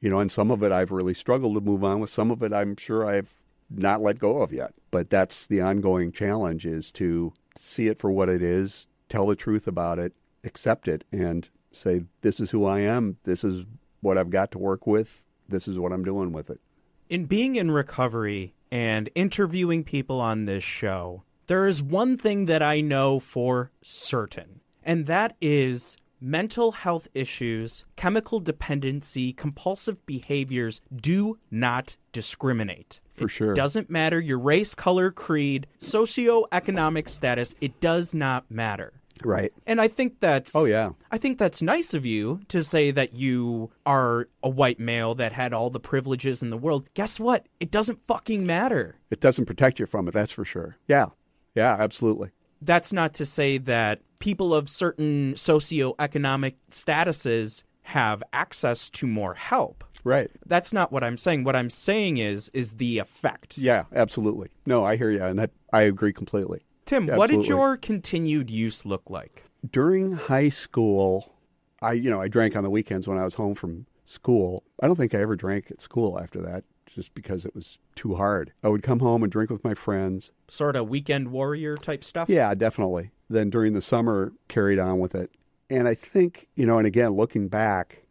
[0.00, 2.10] You know, and some of it I've really struggled to move on with.
[2.10, 3.34] Some of it I'm sure I've
[3.70, 4.74] not let go of yet.
[4.90, 9.36] But that's the ongoing challenge is to see it for what it is, tell the
[9.36, 10.12] truth about it,
[10.44, 13.16] accept it, and say, this is who I am.
[13.24, 13.64] This is
[14.00, 15.22] what I've got to work with.
[15.48, 16.60] This is what I'm doing with it.
[17.08, 22.62] In being in recovery and interviewing people on this show, there is one thing that
[22.62, 31.38] I know for certain, and that is mental health issues, chemical dependency, compulsive behaviors do
[31.50, 33.00] not discriminate.
[33.12, 33.54] For It sure.
[33.54, 38.94] doesn't matter your race, color, creed, socioeconomic status, it does not matter.
[39.22, 39.52] Right.
[39.66, 40.90] And I think that's Oh, yeah.
[41.10, 45.32] I think that's nice of you to say that you are a white male that
[45.32, 46.88] had all the privileges in the world.
[46.94, 47.46] Guess what?
[47.60, 48.96] It doesn't fucking matter.
[49.10, 50.76] It doesn't protect you from it, that's for sure.
[50.88, 51.06] Yeah.
[51.54, 52.30] Yeah, absolutely.
[52.60, 59.84] That's not to say that people of certain socioeconomic statuses have access to more help.
[60.02, 60.30] Right.
[60.46, 61.44] That's not what I'm saying.
[61.44, 63.56] What I'm saying is is the effect.
[63.58, 64.48] Yeah, absolutely.
[64.66, 66.64] No, I hear you, and that, I agree completely.
[66.84, 69.44] Tim, what did your continued use look like?
[69.70, 71.34] During high school,
[71.80, 74.62] I you know I drank on the weekends when I was home from school.
[74.82, 78.14] I don't think I ever drank at school after that, just because it was too
[78.14, 78.52] hard.
[78.62, 80.30] I would come home and drink with my friends.
[80.48, 82.28] Sort of weekend warrior type stuff?
[82.28, 83.10] Yeah, definitely.
[83.28, 85.30] Then during the summer, carried on with it.
[85.70, 88.04] And I think, you know, and again, looking back,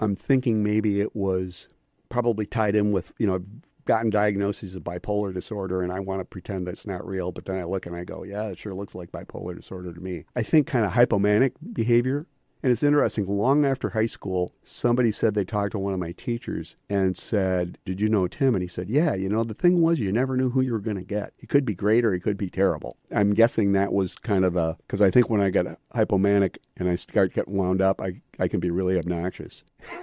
[0.00, 1.68] I'm thinking maybe it was
[2.08, 3.44] probably tied in with, you know,
[3.88, 7.56] gotten diagnoses of bipolar disorder and I want to pretend that's not real, but then
[7.56, 10.26] I look and I go, yeah, it sure looks like bipolar disorder to me.
[10.36, 12.26] I think kind of hypomanic behavior.
[12.62, 16.10] And it's interesting, long after high school, somebody said they talked to one of my
[16.12, 18.56] teachers and said, Did you know Tim?
[18.56, 20.80] And he said, Yeah, you know, the thing was you never knew who you were
[20.80, 21.32] going to get.
[21.36, 22.96] He could be great or he could be terrible.
[23.14, 26.90] I'm guessing that was kind of the, because I think when I get hypomanic and
[26.90, 29.62] I start getting wound up, I, I can be really obnoxious.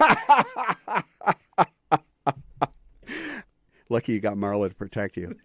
[3.88, 5.36] Lucky you got Marla to protect you.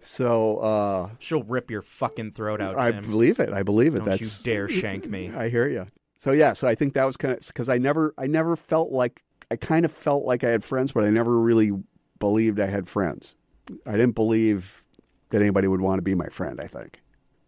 [0.00, 3.10] So, uh, She'll rip your fucking throat out, I Tim.
[3.10, 3.52] believe it.
[3.52, 3.98] I believe it.
[3.98, 5.30] Don't That's you dare shank me.
[5.36, 5.86] I hear you.
[6.16, 8.92] So yeah, so I think that was kind of because I never, I never felt
[8.92, 11.72] like I kind of felt like I had friends, but I never really
[12.18, 13.36] believed I had friends.
[13.86, 14.84] I didn't believe
[15.30, 16.60] that anybody would want to be my friend.
[16.60, 17.02] I think.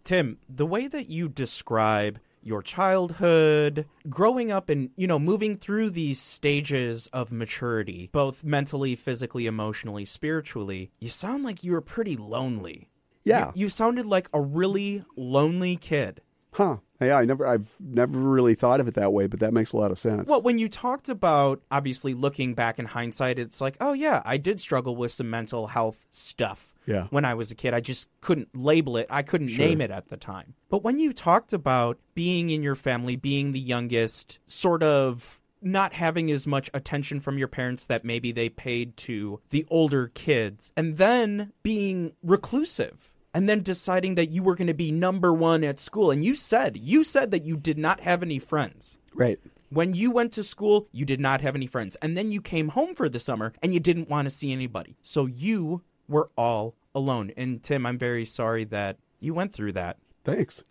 [0.04, 5.90] Tim, the way that you describe your childhood, growing up and, you know, moving through
[5.90, 12.16] these stages of maturity, both mentally, physically, emotionally, spiritually, you sound like you were pretty
[12.16, 12.88] lonely.
[13.24, 13.52] Yeah.
[13.54, 16.20] You, you sounded like a really lonely kid.
[16.52, 16.78] Huh.
[17.00, 17.16] Yeah.
[17.16, 17.46] I never.
[17.46, 20.28] I've never really thought of it that way, but that makes a lot of sense.
[20.28, 24.36] Well, when you talked about obviously looking back in hindsight, it's like, oh yeah, I
[24.36, 27.06] did struggle with some mental health stuff Yeah.
[27.10, 27.74] when I was a kid.
[27.74, 29.06] I just couldn't label it.
[29.08, 29.66] I couldn't Sure.
[29.66, 30.54] name it at the time.
[30.68, 35.92] But when you talked about being in your family, being the youngest, sort of not
[35.92, 40.72] having as much attention from your parents that maybe they paid to the older kids,
[40.76, 43.08] and then being reclusive.
[43.34, 46.10] And then deciding that you were going to be number one at school.
[46.10, 48.98] And you said, you said that you did not have any friends.
[49.14, 49.38] right.
[49.70, 51.96] When you went to school, you did not have any friends.
[52.02, 54.98] And then you came home for the summer and you didn't want to see anybody.
[55.00, 55.80] So you
[56.12, 57.32] were all alone.
[57.36, 59.96] And Tim, I'm very sorry that you went through that.
[60.24, 60.62] Thanks.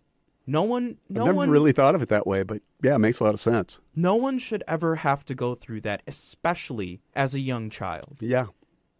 [0.46, 2.98] No one no I've never one really thought of it that way, but yeah, it
[2.98, 3.78] makes a lot of sense.
[3.94, 8.16] no one should ever have to go through that, especially as a young child.
[8.20, 8.46] Yeah.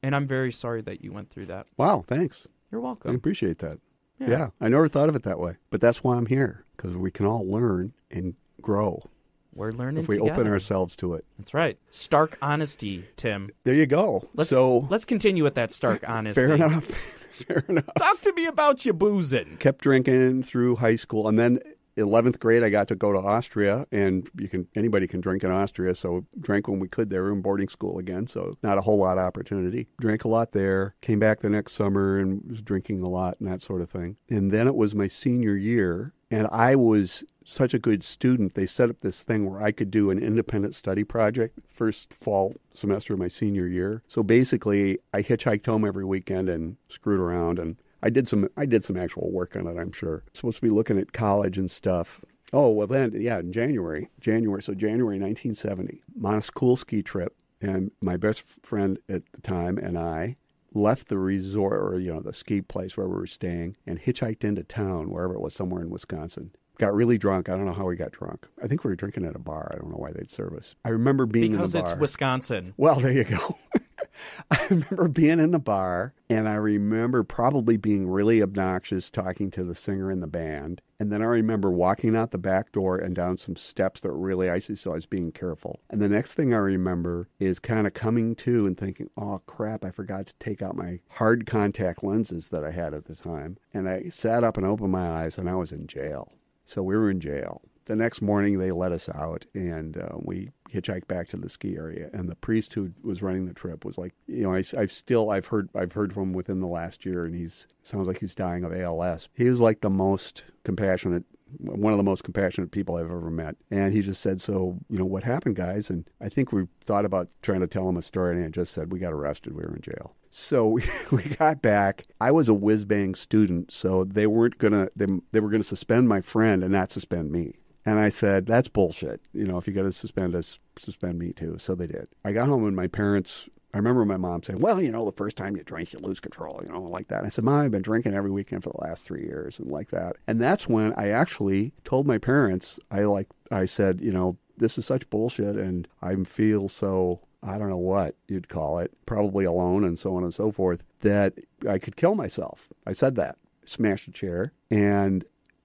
[0.02, 1.66] And I'm very sorry that you went through that.
[1.76, 2.05] Wow.
[2.07, 2.46] Thanks.
[2.70, 3.11] You're welcome.
[3.11, 3.78] I appreciate that.
[4.18, 4.28] Yeah.
[4.28, 4.48] yeah.
[4.61, 7.26] I never thought of it that way, but that's why I'm here because we can
[7.26, 9.11] all learn and grow
[9.55, 10.41] We're learning if we together.
[10.41, 11.25] open ourselves to it.
[11.38, 11.79] That's right.
[11.91, 13.51] Stark honesty, Tim.
[13.65, 14.29] There you go.
[14.35, 16.41] Let's so let's continue with that stark honesty.
[16.43, 16.99] fair enough.
[17.33, 17.88] fair enough.
[17.99, 19.57] Talk to me about your boozing.
[19.59, 21.59] Kept drinking through high school, and then
[21.99, 25.51] 11th grade I got to go to Austria, and you can anybody can drink in
[25.51, 25.95] Austria.
[25.95, 28.27] So drank when we could there in boarding school again.
[28.27, 29.88] So not a whole lot of opportunity.
[30.01, 30.95] Drank a lot there.
[31.03, 34.17] Came back the next summer and was drinking a lot and that sort of thing.
[34.31, 38.55] And then it was my senior year, and I was such a good student.
[38.55, 42.55] They set up this thing where I could do an independent study project first fall
[42.74, 44.02] semester of my senior year.
[44.09, 48.66] So basically, I hitchhiked home every weekend and screwed around and I did some I
[48.66, 50.24] did some actual work on it, I'm sure.
[50.33, 52.20] Supposed to be looking at college and stuff.
[52.52, 54.09] Oh, well then yeah, in January.
[54.20, 56.02] January, so January 1970.
[56.16, 60.37] I'm on a school ski trip and my best friend at the time and I
[60.74, 64.42] left the resort or you know the ski place where we were staying and hitchhiked
[64.42, 66.50] into town wherever it was somewhere in Wisconsin.
[66.78, 67.48] Got really drunk.
[67.48, 68.46] I don't know how we got drunk.
[68.62, 69.70] I think we were drinking at a bar.
[69.72, 70.74] I don't know why they'd serve us.
[70.85, 72.00] I remember being Because in the it's.
[72.00, 72.74] Wisconsin.
[72.76, 73.58] Well, there you go.
[74.50, 79.64] I remember being in the bar, and I remember probably being really obnoxious talking to
[79.64, 80.82] the singer in the band.
[81.00, 84.18] And then I remember walking out the back door and down some steps that were
[84.18, 85.80] really icy, so I was being careful.
[85.90, 89.85] And the next thing I remember is kind of coming to and thinking, oh crap,
[89.85, 93.56] I forgot to take out my hard contact lenses that I had at the time.
[93.72, 96.32] And I sat up and opened my eyes, and I was in jail.
[96.72, 97.61] So we were in jail.
[97.85, 101.76] The next morning, they let us out, and uh, we hitchhiked back to the ski
[101.76, 102.08] area.
[102.14, 105.30] And the priest who was running the trip was like, you know, I, have still
[105.30, 108.35] I've heard I've heard from him within the last year, and he's sounds like he's
[108.35, 109.28] dying of ALS.
[109.35, 111.24] He was like the most compassionate
[111.58, 113.56] one of the most compassionate people I've ever met.
[113.70, 115.90] And he just said, So, you know, what happened, guys?
[115.90, 118.72] And I think we thought about trying to tell him a story, and he just
[118.72, 119.52] said, We got arrested.
[119.52, 120.14] We were in jail.
[120.35, 122.07] So we, got back.
[122.18, 126.09] I was a whiz bang student, so they weren't to, they, they were to suspend
[126.09, 127.57] my friend and not suspend me.
[127.85, 129.21] And I said, That's bullshit.
[129.35, 131.57] You know, if you got to suspend us, suspend me too.
[131.59, 132.09] So they did.
[132.25, 135.12] I got home and my parents, I remember my mom saying, Well, you know, the
[135.12, 137.18] first time you drink, you lose control, you know, like that.
[137.18, 139.71] And I said, Mom, I've been drinking every weekend for the last three years and
[139.71, 140.16] like that.
[140.27, 144.79] And that's when I actually told my parents, I like, I said, you know, this
[144.79, 149.44] is such bullshit, and I feel so I don't know what you'd call it, probably
[149.44, 151.35] alone and so on and so forth, that
[151.68, 152.68] I could kill myself.
[152.87, 155.24] I said that, smashed a chair, and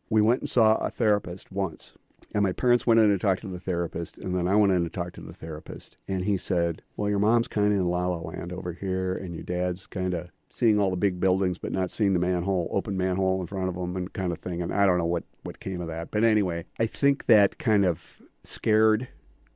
[0.09, 1.93] we went and saw a therapist once.
[2.33, 4.83] And my parents went in to talk to the therapist, and then I went in
[4.83, 5.97] to talk to the therapist.
[6.07, 9.33] And he said, Well, your mom's kind of in la la land over here, and
[9.33, 12.97] your dad's kind of seeing all the big buildings, but not seeing the manhole, open
[12.97, 14.61] manhole in front of them, and kind of thing.
[14.61, 16.11] And I don't know what, what came of that.
[16.11, 19.07] But anyway, I think that kind of scared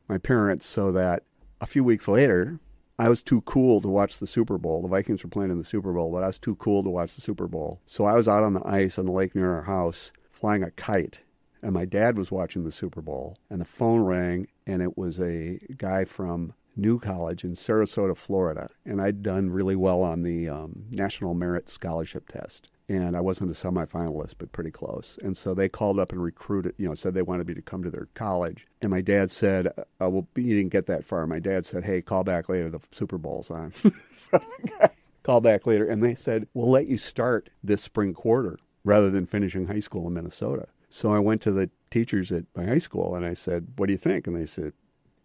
[0.07, 1.23] my parents so that
[1.61, 2.59] a few weeks later,
[2.99, 4.81] I was too cool to watch the Super Bowl.
[4.81, 7.15] The Vikings were playing in the Super Bowl, but I was too cool to watch
[7.15, 7.79] the Super Bowl.
[7.85, 10.71] So I was out on the ice on the lake near our house flying a
[10.71, 11.19] kite
[11.61, 15.19] and my dad was watching the Super Bowl, and the phone rang, and it was
[15.19, 20.49] a guy from New College in Sarasota, Florida, and I'd done really well on the
[20.49, 22.69] um, National Merit Scholarship Test.
[22.91, 25.17] And I wasn't a semifinalist, but pretty close.
[25.23, 27.83] And so they called up and recruited, you know, said they wanted me to come
[27.83, 28.67] to their college.
[28.81, 31.25] And my dad said, uh, well, you didn't get that far.
[31.25, 32.69] My dad said, hey, call back later.
[32.69, 33.71] The Super Bowl's on.
[34.13, 34.41] so
[35.23, 35.85] call back later.
[35.87, 40.07] And they said, we'll let you start this spring quarter rather than finishing high school
[40.07, 40.67] in Minnesota.
[40.89, 43.93] So I went to the teachers at my high school and I said, What do
[43.93, 44.27] you think?
[44.27, 44.73] And they said,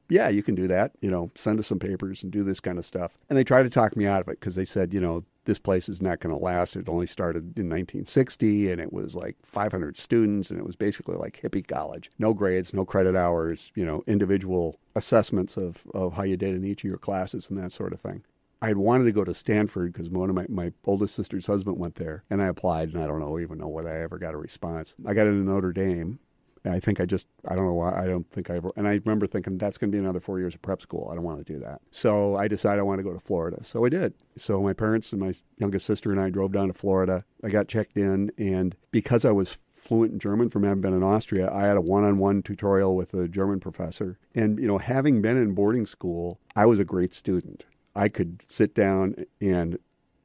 [0.08, 0.92] Yeah, you can do that.
[1.00, 3.18] You know, send us some papers and do this kind of stuff.
[3.28, 5.58] And they tried to talk me out of it because they said, You know, this
[5.58, 6.76] place is not going to last.
[6.76, 11.16] It only started in 1960 and it was like 500 students and it was basically
[11.16, 12.10] like hippie college.
[12.18, 16.64] No grades, no credit hours, you know, individual assessments of, of how you did in
[16.64, 18.22] each of your classes and that sort of thing.
[18.62, 21.78] I had wanted to go to Stanford because one of my, my oldest sister's husband
[21.78, 24.32] went there, and I applied, and I don't know even know whether I ever got
[24.32, 24.94] a response.
[25.06, 26.18] I got into Notre Dame.
[26.66, 29.00] I think I just I don't know why I don't think I ever and I
[29.04, 31.08] remember thinking that's going to be another four years of prep school.
[31.10, 31.80] I don't want to do that.
[31.90, 33.58] So I decided I want to go to Florida.
[33.62, 34.14] So I did.
[34.36, 37.24] So my parents and my youngest sister and I drove down to Florida.
[37.44, 41.02] I got checked in, and because I was fluent in German from having been in
[41.02, 44.18] Austria, I had a one-on-one tutorial with a German professor.
[44.34, 47.64] And you know, having been in boarding school, I was a great student.
[47.94, 49.78] I could sit down and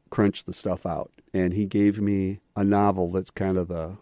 [0.09, 1.11] crunch the stuff out.
[1.33, 3.97] And he gave me a novel that's kind of the,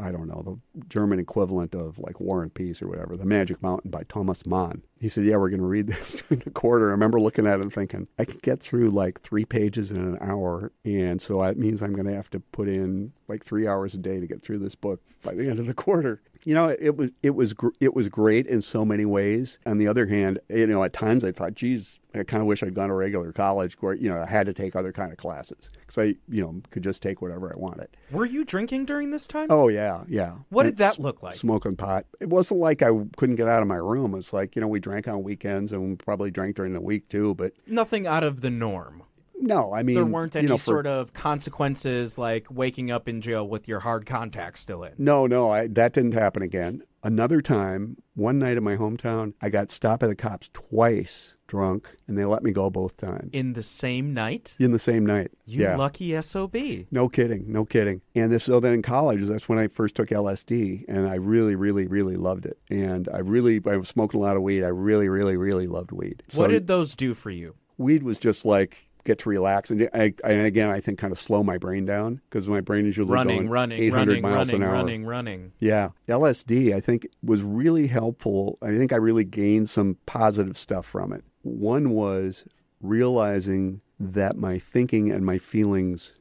[0.00, 0.42] I don't know,
[0.74, 4.46] the German equivalent of like War and Peace or whatever, The Magic Mountain by Thomas
[4.46, 4.82] Mann.
[4.98, 6.88] He said, Yeah, we're going to read this during the quarter.
[6.88, 9.98] I remember looking at it and thinking, I could get through like three pages in
[9.98, 10.72] an hour.
[10.84, 13.98] And so that means I'm going to have to put in like three hours a
[13.98, 16.96] day to get through this book by the end of the quarter you know, it
[16.96, 19.58] was it was it was great in so many ways.
[19.66, 22.62] On the other hand, you know, at times I thought, geez, I kind of wish
[22.62, 25.18] I'd gone to regular college where you know I had to take other kind of
[25.18, 27.88] classes because I you know could just take whatever I wanted.
[28.10, 29.48] Were you drinking during this time?
[29.50, 30.34] Oh yeah, yeah.
[30.48, 31.36] What did that look like?
[31.36, 32.06] Smoking pot.
[32.20, 34.14] It wasn't like I couldn't get out of my room.
[34.14, 37.08] It's like you know we drank on weekends and we probably drank during the week
[37.08, 39.02] too, but nothing out of the norm.
[39.40, 43.08] No, I mean there weren't any you know, for, sort of consequences like waking up
[43.08, 44.92] in jail with your hard contacts still in.
[44.98, 46.82] No, no, I, that didn't happen again.
[47.02, 51.88] Another time, one night in my hometown, I got stopped by the cops twice drunk,
[52.06, 53.30] and they let me go both times.
[53.32, 54.54] In the same night?
[54.58, 55.30] In the same night.
[55.46, 55.76] You yeah.
[55.76, 56.54] lucky SOB.
[56.90, 58.02] No kidding, no kidding.
[58.14, 61.54] And this, so then in college, that's when I first took LSD, and I really,
[61.54, 62.58] really, really loved it.
[62.68, 64.62] And I really, I was smoking a lot of weed.
[64.62, 66.22] I really, really, really loved weed.
[66.34, 67.54] What did those do for you?
[67.78, 71.18] Weed was just like get to relax and, I, and again I think kind of
[71.18, 74.48] slow my brain down because my brain is usually running, going running, 800 running, miles
[74.48, 74.72] running, an hour.
[74.72, 75.52] running, running.
[75.58, 78.58] Yeah, LSD I think was really helpful.
[78.62, 81.24] I think I really gained some positive stuff from it.
[81.42, 82.44] One was
[82.80, 86.12] realizing that my thinking and my feelings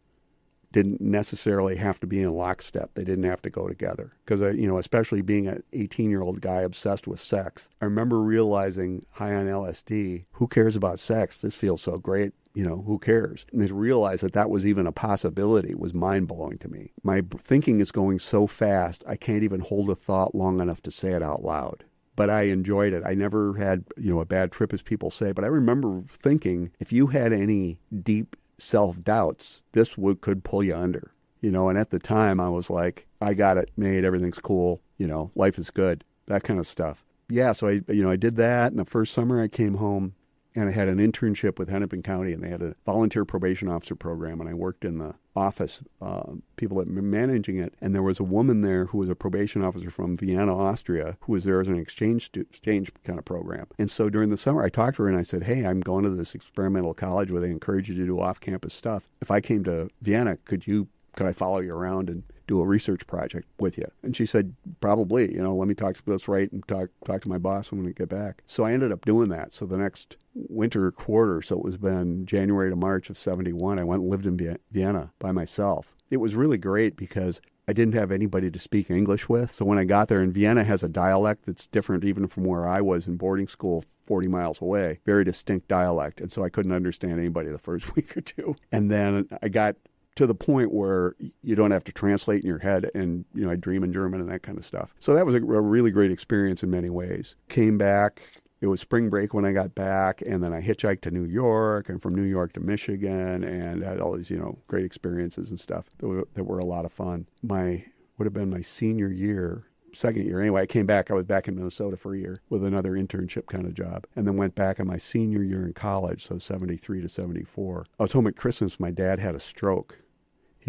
[0.71, 2.91] didn't necessarily have to be in lockstep.
[2.93, 4.13] They didn't have to go together.
[4.23, 7.85] Because, uh, you know, especially being an 18 year old guy obsessed with sex, I
[7.85, 11.37] remember realizing high on LSD, who cares about sex?
[11.37, 12.33] This feels so great.
[12.53, 13.45] You know, who cares?
[13.51, 16.91] And to realize that that was even a possibility was mind blowing to me.
[17.03, 20.91] My thinking is going so fast, I can't even hold a thought long enough to
[20.91, 21.83] say it out loud
[22.15, 23.01] but I enjoyed it.
[23.05, 26.69] I never had, you know, a bad trip as people say, but I remember thinking
[26.77, 31.11] if you had any deep self doubts, this would could pull you under.
[31.41, 34.81] You know, and at the time I was like, I got it made, everything's cool,
[34.97, 37.05] you know, life is good, that kind of stuff.
[37.29, 40.15] Yeah, so I you know, I did that and the first summer I came home
[40.55, 43.95] and I had an internship with Hennepin County, and they had a volunteer probation officer
[43.95, 48.03] program, and I worked in the office, uh, people that were managing it, and there
[48.03, 51.61] was a woman there who was a probation officer from Vienna, Austria, who was there
[51.61, 53.67] as an exchange stu- exchange kind of program.
[53.77, 56.03] And so during the summer, I talked to her and I said, "Hey, I'm going
[56.03, 59.03] to this experimental college where they encourage you to do off-campus stuff.
[59.21, 62.65] If I came to Vienna, could you could I follow you around and do a
[62.65, 63.89] research project with you?
[64.03, 67.21] And she said, probably, you know, let me talk to this right and talk, talk
[67.21, 68.43] to my boss when we get back.
[68.47, 69.53] So I ended up doing that.
[69.53, 73.83] So the next winter quarter, so it was been January to March of 71, I
[73.83, 75.95] went and lived in Vienna by myself.
[76.09, 77.39] it was really great because
[77.69, 79.51] I didn't have anybody to speak English with.
[79.51, 82.67] So when I got there, and Vienna has a dialect that's different even from where
[82.67, 86.19] I was in boarding school 40 miles away, very distinct dialect.
[86.19, 88.55] And so I couldn't understand anybody the first week or two.
[88.71, 89.75] And then I got
[90.19, 93.51] to the point where you don't have to translate in your head and you know
[93.51, 94.93] I dream in German and that kind of stuff.
[94.99, 97.35] So that was a, a really great experience in many ways.
[97.47, 98.21] Came back
[98.61, 101.87] it was spring break when I got back, and then I hitchhiked to New York,
[101.87, 105.59] and from New York to Michigan, and had all these, you know, great experiences and
[105.59, 107.27] stuff that were, that were a lot of fun.
[107.41, 107.85] My
[108.17, 109.63] would have been my senior year,
[109.93, 110.41] second year.
[110.41, 111.09] Anyway, I came back.
[111.09, 114.27] I was back in Minnesota for a year with another internship kind of job, and
[114.27, 117.85] then went back in my senior year in college, so 73 to 74.
[117.97, 118.77] I was home at Christmas.
[118.77, 119.99] My dad had a stroke.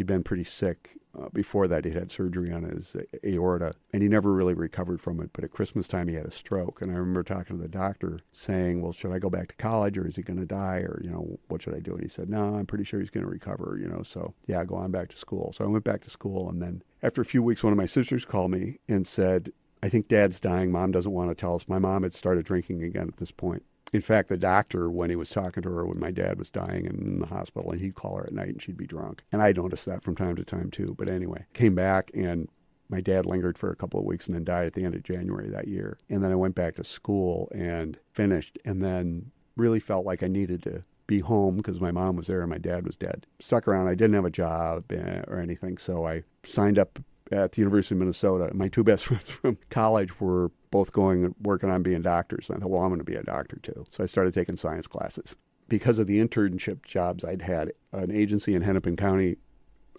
[0.01, 4.09] He'd been pretty sick uh, before that, He'd had surgery on his aorta, and he
[4.09, 5.29] never really recovered from it.
[5.35, 8.21] But at Christmas time, he had a stroke, and I remember talking to the doctor,
[8.33, 11.03] saying, "Well, should I go back to college, or is he going to die, or
[11.05, 13.27] you know, what should I do?" And he said, "No, I'm pretty sure he's going
[13.27, 13.79] to recover.
[13.79, 16.49] You know, so yeah, go on back to school." So I went back to school,
[16.49, 19.91] and then after a few weeks, one of my sisters called me and said, "I
[19.91, 20.73] think Dad's dying.
[20.73, 23.65] Mom doesn't want to tell us." My mom had started drinking again at this point,
[23.93, 26.87] in fact, the doctor, when he was talking to her when my dad was dying
[26.87, 29.23] in the hospital, and he'd call her at night and she'd be drunk.
[29.33, 30.95] And I noticed that from time to time too.
[30.97, 32.49] But anyway, came back and
[32.89, 35.03] my dad lingered for a couple of weeks and then died at the end of
[35.03, 35.99] January that year.
[36.09, 40.29] And then I went back to school and finished and then really felt like I
[40.29, 43.27] needed to be home because my mom was there and my dad was dead.
[43.41, 43.89] Stuck around.
[43.89, 45.79] I didn't have a job eh, or anything.
[45.79, 47.01] So I signed up
[47.31, 48.51] at the University of Minnesota.
[48.55, 52.49] My two best friends from college were both going and working on being doctors.
[52.49, 53.85] And I thought, well, I'm going to be a doctor too.
[53.91, 55.37] So I started taking science classes.
[55.69, 59.37] Because of the internship jobs I'd had, an agency in Hennepin County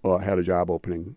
[0.03, 1.15] uh, had a job opening,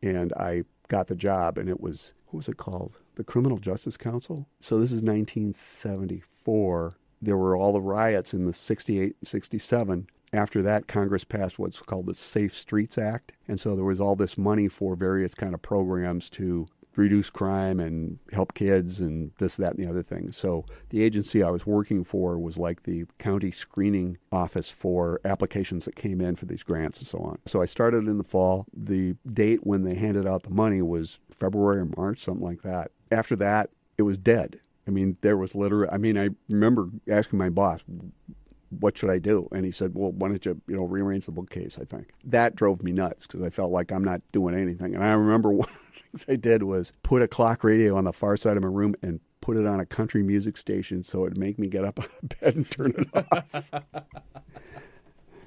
[0.00, 2.98] and I got the job, and it was, what was it called?
[3.16, 4.46] The Criminal Justice Council.
[4.60, 6.96] So this is 1974.
[7.20, 11.80] There were all the riots in the 68 and 67 after that, Congress passed what's
[11.80, 15.54] called the Safe Streets Act, and so there was all this money for various kind
[15.54, 16.66] of programs to
[16.96, 20.32] reduce crime and help kids and this, that, and the other thing.
[20.32, 25.84] So the agency I was working for was like the county screening office for applications
[25.84, 27.38] that came in for these grants and so on.
[27.46, 28.66] So I started in the fall.
[28.76, 32.90] The date when they handed out the money was February or March, something like that.
[33.10, 34.60] After that, it was dead.
[34.86, 37.80] I mean, there was literally, I mean, I remember asking my boss,
[38.70, 39.48] what should I do?
[39.52, 42.10] And he said, well, why don't you, you know, rearrange the bookcase, I think.
[42.24, 44.94] That drove me nuts because I felt like I'm not doing anything.
[44.94, 48.04] And I remember one of the things I did was put a clock radio on
[48.04, 51.24] the far side of my room and put it on a country music station so
[51.26, 54.04] it'd make me get up out of bed and turn it off.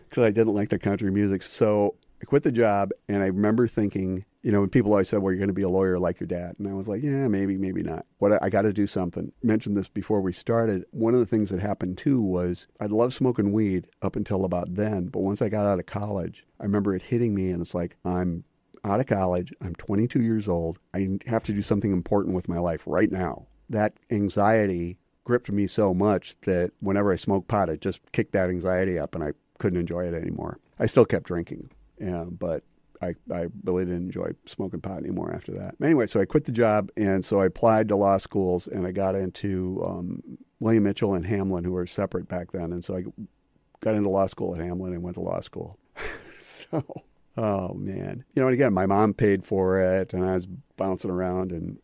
[0.10, 1.42] Because I didn't like the country music.
[1.42, 5.34] So I quit the job and I remember thinking, you know, people always said, well,
[5.34, 6.56] you're going to be a lawyer like your dad.
[6.58, 8.06] And I was like, yeah, maybe, maybe not.
[8.20, 9.34] What I, I got to do something.
[9.44, 10.86] Mentioned this before we started.
[10.92, 14.74] One of the things that happened too was I'd love smoking weed up until about
[14.76, 15.08] then.
[15.08, 17.98] But once I got out of college, I remember it hitting me and it's like,
[18.06, 18.46] I'm
[18.86, 19.54] out of college.
[19.60, 20.80] I'm 22 years old.
[20.94, 23.48] I have to do something important with my life right now.
[23.70, 28.50] That anxiety gripped me so much that whenever I smoked pot, it just kicked that
[28.50, 30.60] anxiety up and I couldn't enjoy it anymore.
[30.80, 31.70] I still kept drinking,
[32.00, 32.64] yeah, but
[33.02, 35.76] I, I really didn't enjoy smoking pot anymore after that.
[35.84, 38.92] Anyway, so I quit the job, and so I applied to law schools, and I
[38.92, 40.24] got into um,
[40.60, 43.04] William Mitchell and Hamline, who were separate back then, and so I
[43.82, 45.78] got into law school at Hamline and went to law school.
[46.40, 46.84] so,
[47.38, 51.12] oh man, you know, and again, my mom paid for it, and I was bouncing
[51.12, 51.78] around and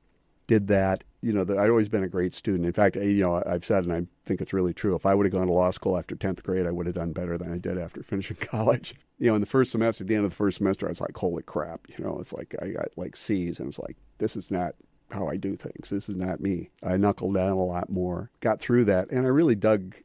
[0.50, 1.04] did that.
[1.22, 2.66] You know, the, I'd always been a great student.
[2.66, 4.96] In fact, you know, I've said, and I think it's really true.
[4.96, 7.12] If I would have gone to law school after tenth grade, I would have done
[7.12, 10.16] better than I did after finishing college you know, in the first semester, at the
[10.16, 12.70] end of the first semester, I was like, holy crap, you know, it's like I
[12.70, 14.76] got like C's, and it's like, this is not
[15.12, 15.90] how I do things.
[15.90, 16.70] This is not me.
[16.82, 19.96] I knuckled down a lot more, got through that, and I really dug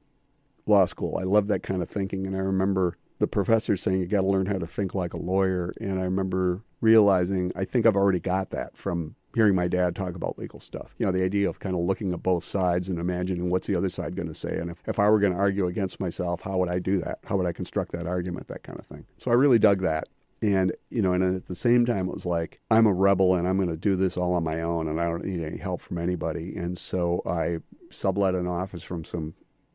[0.67, 1.17] law school.
[1.17, 4.27] I love that kind of thinking, and I remember the professor saying you got to
[4.27, 8.21] learn how to think like a lawyer, and I remember realizing I think I've already
[8.21, 10.95] got that from hearing my dad talk about legal stuff.
[10.99, 13.77] You know, the idea of kind of looking at both sides and imagining what's the
[13.77, 14.57] other side going to say.
[14.57, 17.19] And if, if I were going to argue against myself, how would I do that?
[17.25, 18.49] How would I construct that argument?
[18.49, 19.05] That kind of thing.
[19.19, 20.09] So I really dug that.
[20.43, 23.49] And, you know, and at the same time, it was like, I'm a rebel and
[23.49, 25.81] I'm going to do this all on my own and I don't need any help
[25.81, 26.55] from anybody.
[26.55, 27.59] And so I
[27.91, 29.35] sublet an office from some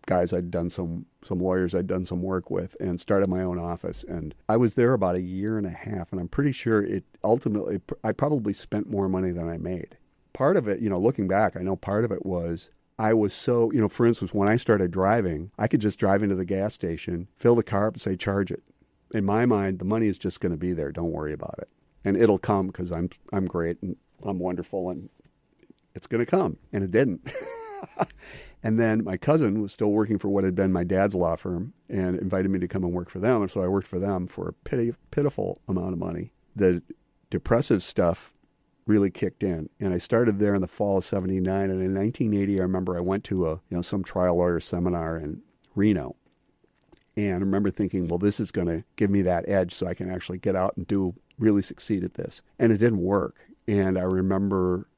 [0.10, 3.60] guys I'd done some some lawyers I'd done some work with and started my own
[3.60, 6.82] office and I was there about a year and a half and I'm pretty sure
[6.82, 9.97] it ultimately I probably spent more money than I made.
[10.34, 13.36] Part of it, you know, looking back, I know part of it was I was
[13.36, 16.43] so, you know, for instance, when I started driving, I could just drive into the
[16.43, 18.64] gas station, fill the car up and say charge it.
[19.14, 20.91] In my mind, the money is just going to be there.
[20.91, 21.70] Don't worry about it.
[22.03, 25.07] And it'll come because I'm I'm great and I'm wonderful and
[25.93, 26.57] it's going to come.
[26.74, 27.32] And it didn't.
[28.62, 31.74] And then my cousin was still working for what had been my dad's law firm
[31.88, 33.41] and invited me to come and work for them.
[33.41, 36.34] And so I worked for them for a pitiful amount of money.
[36.55, 36.82] the
[37.30, 38.34] depressive stuff
[38.86, 39.70] really kicked in.
[39.80, 41.70] And I started there in the fall of 79.
[41.70, 45.18] And in 1980, I remember I went to a, you know, some trial lawyer seminar
[45.18, 45.41] in
[45.76, 46.16] Reno.
[47.16, 49.93] And I remember thinking, well, this is going to give me that edge so I
[49.93, 52.41] can actually get out and do really succeed at this.
[52.57, 53.38] And it didn't work.
[53.68, 54.89] And I remember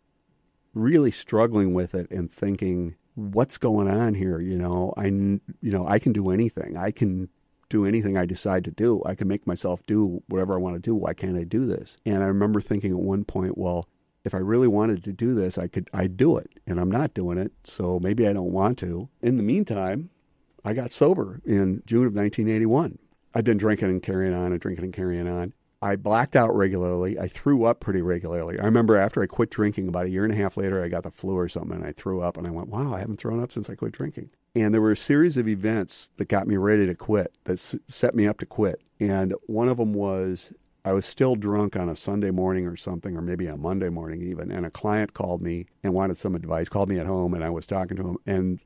[0.74, 4.40] really struggling with it and thinking, what's going on here?
[4.40, 6.78] You know, I, you know, I can do anything.
[6.78, 7.30] I can
[7.70, 9.02] do anything I decide to do.
[9.06, 10.94] I can make myself do whatever I want to do.
[10.94, 11.98] Why can't I do this?
[12.06, 13.88] And I remember thinking at one point, well,
[14.24, 16.52] if I really wanted to do this, I could I'd do it.
[16.68, 19.10] And I'm not doing it, so maybe I don't want to.
[19.22, 20.10] In the meantime,
[20.64, 23.00] I got sober in June of 1981.
[23.34, 25.54] I'd been drinking and carrying on and drinking and carrying on.
[25.84, 27.18] I blacked out regularly.
[27.18, 28.60] I threw up pretty regularly.
[28.60, 31.04] I remember after I quit drinking, about a year and a half later, I got
[31.04, 33.42] the flu or something, and I threw up, and I went, "Wow, I haven't thrown
[33.42, 36.58] up since I quit drinking." And there were a series of events that got me
[36.58, 38.82] ready to quit, that s- set me up to quit.
[39.00, 40.54] And one of them was
[40.84, 44.22] I was still drunk on a Sunday morning or something, or maybe a Monday morning
[44.22, 46.70] even, and a client called me and wanted some advice.
[46.70, 48.60] Called me at home, and I was talking to him, and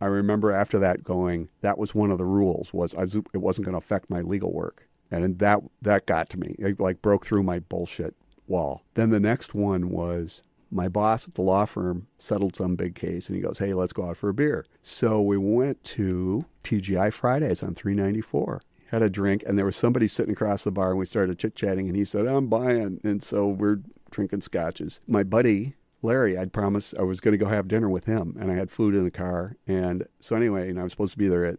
[0.00, 3.38] I remember after that going, that was one of the rules was I was, it
[3.38, 6.56] wasn't going to affect my legal work, and that that got to me.
[6.58, 8.14] It like broke through my bullshit
[8.46, 8.82] wall.
[8.94, 13.28] Then the next one was my boss at the law firm settled some big case,
[13.28, 17.10] and he goes, "Hey, let's go out for a beer." So we went to TGI
[17.10, 18.62] Fridays on 394.
[18.90, 21.54] Had a drink, and there was somebody sitting across the bar, and we started chit
[21.54, 23.80] chatting, and he said, "I'm buying," and so we're
[24.10, 25.00] drinking scotches.
[25.06, 28.50] My buddy Larry, I'd promised I was going to go have dinner with him, and
[28.50, 29.56] I had food in the car.
[29.66, 31.58] And so anyway, and I was supposed to be there at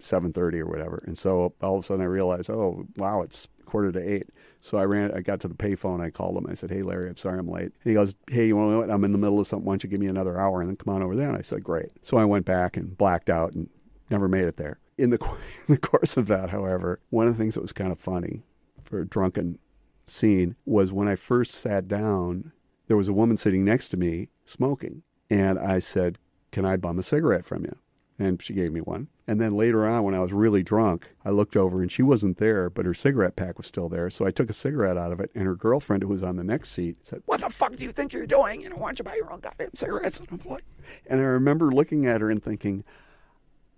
[0.00, 1.02] seven thirty or whatever.
[1.06, 4.28] And so all of a sudden I realized, oh wow, it's quarter to eight.
[4.60, 6.00] So I ran, I got to the payphone.
[6.00, 6.46] I called him.
[6.48, 7.64] I said, hey Larry, I'm sorry I'm late.
[7.64, 8.90] And he goes, hey, you know what?
[8.90, 9.66] I'm in the middle of something.
[9.66, 11.28] Why don't you give me another hour and then come on over there?
[11.28, 11.90] And I said, great.
[12.02, 13.68] So I went back and blacked out and
[14.10, 14.78] never made it there.
[14.96, 15.18] In the
[15.68, 18.42] in the course of that, however, one of the things that was kind of funny
[18.82, 19.58] for a drunken
[20.06, 22.52] scene was when I first sat down
[22.88, 25.02] there was a woman sitting next to me smoking.
[25.30, 26.18] And I said,
[26.50, 27.76] Can I bum a cigarette from you?
[28.18, 29.08] And she gave me one.
[29.28, 32.38] And then later on, when I was really drunk, I looked over and she wasn't
[32.38, 34.08] there, but her cigarette pack was still there.
[34.08, 36.42] So I took a cigarette out of it, and her girlfriend, who was on the
[36.42, 38.62] next seat, said, What the fuck do you think you're doing?
[38.62, 40.18] You know, why don't you buy your own goddamn cigarettes?
[40.18, 40.64] And I'm like,
[41.06, 42.84] and I remember looking at her and thinking,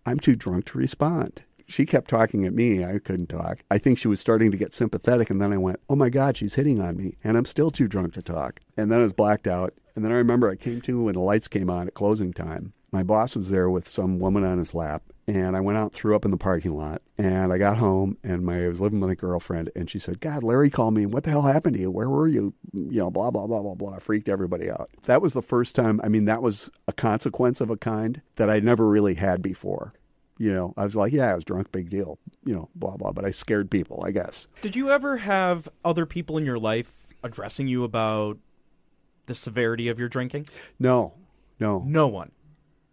[0.07, 2.85] I'm too drunk to respond she kept talking at me.
[2.85, 3.61] I couldn't talk.
[3.71, 6.37] I think she was starting to get sympathetic, and then I went, "Oh my God,
[6.37, 8.61] she's hitting on me," and I'm still too drunk to talk.
[8.77, 9.75] And then I was blacked out.
[9.95, 12.73] And then I remember I came to when the lights came on at closing time.
[12.93, 15.93] My boss was there with some woman on his lap, and I went out and
[15.93, 17.03] threw up in the parking lot.
[17.19, 20.21] And I got home, and my I was living with a girlfriend, and she said,
[20.21, 21.07] "God, Larry called me.
[21.07, 21.91] What the hell happened to you?
[21.91, 22.55] Where were you?
[22.73, 24.91] You know, blah blah blah blah blah." Freaked everybody out.
[25.05, 26.01] That was the first time.
[26.03, 29.93] I mean, that was a consequence of a kind that I never really had before.
[30.39, 32.19] You know, I was like, yeah, I was drunk, big deal.
[32.47, 33.13] You know, blah blah.
[33.13, 34.47] But I scared people, I guess.
[34.63, 38.39] Did you ever have other people in your life addressing you about
[39.27, 40.47] the severity of your drinking?
[40.79, 41.13] No,
[41.59, 42.33] no, No one.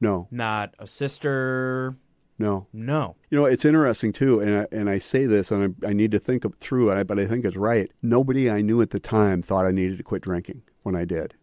[0.02, 1.96] no, Not a sister.
[2.40, 2.68] No.
[2.74, 3.16] No.
[3.30, 6.12] You know, it's interesting too, and I, and I say this, and I, I need
[6.12, 7.92] to think through it, but I think it's right.
[8.02, 11.34] Nobody I knew at the time thought I needed to quit drinking when I did,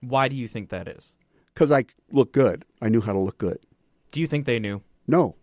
[0.00, 1.16] Why do you think that is?
[1.54, 2.64] because I looked good.
[2.80, 3.58] I knew how to look good.
[4.12, 4.82] Do you think they knew?
[5.08, 5.34] No,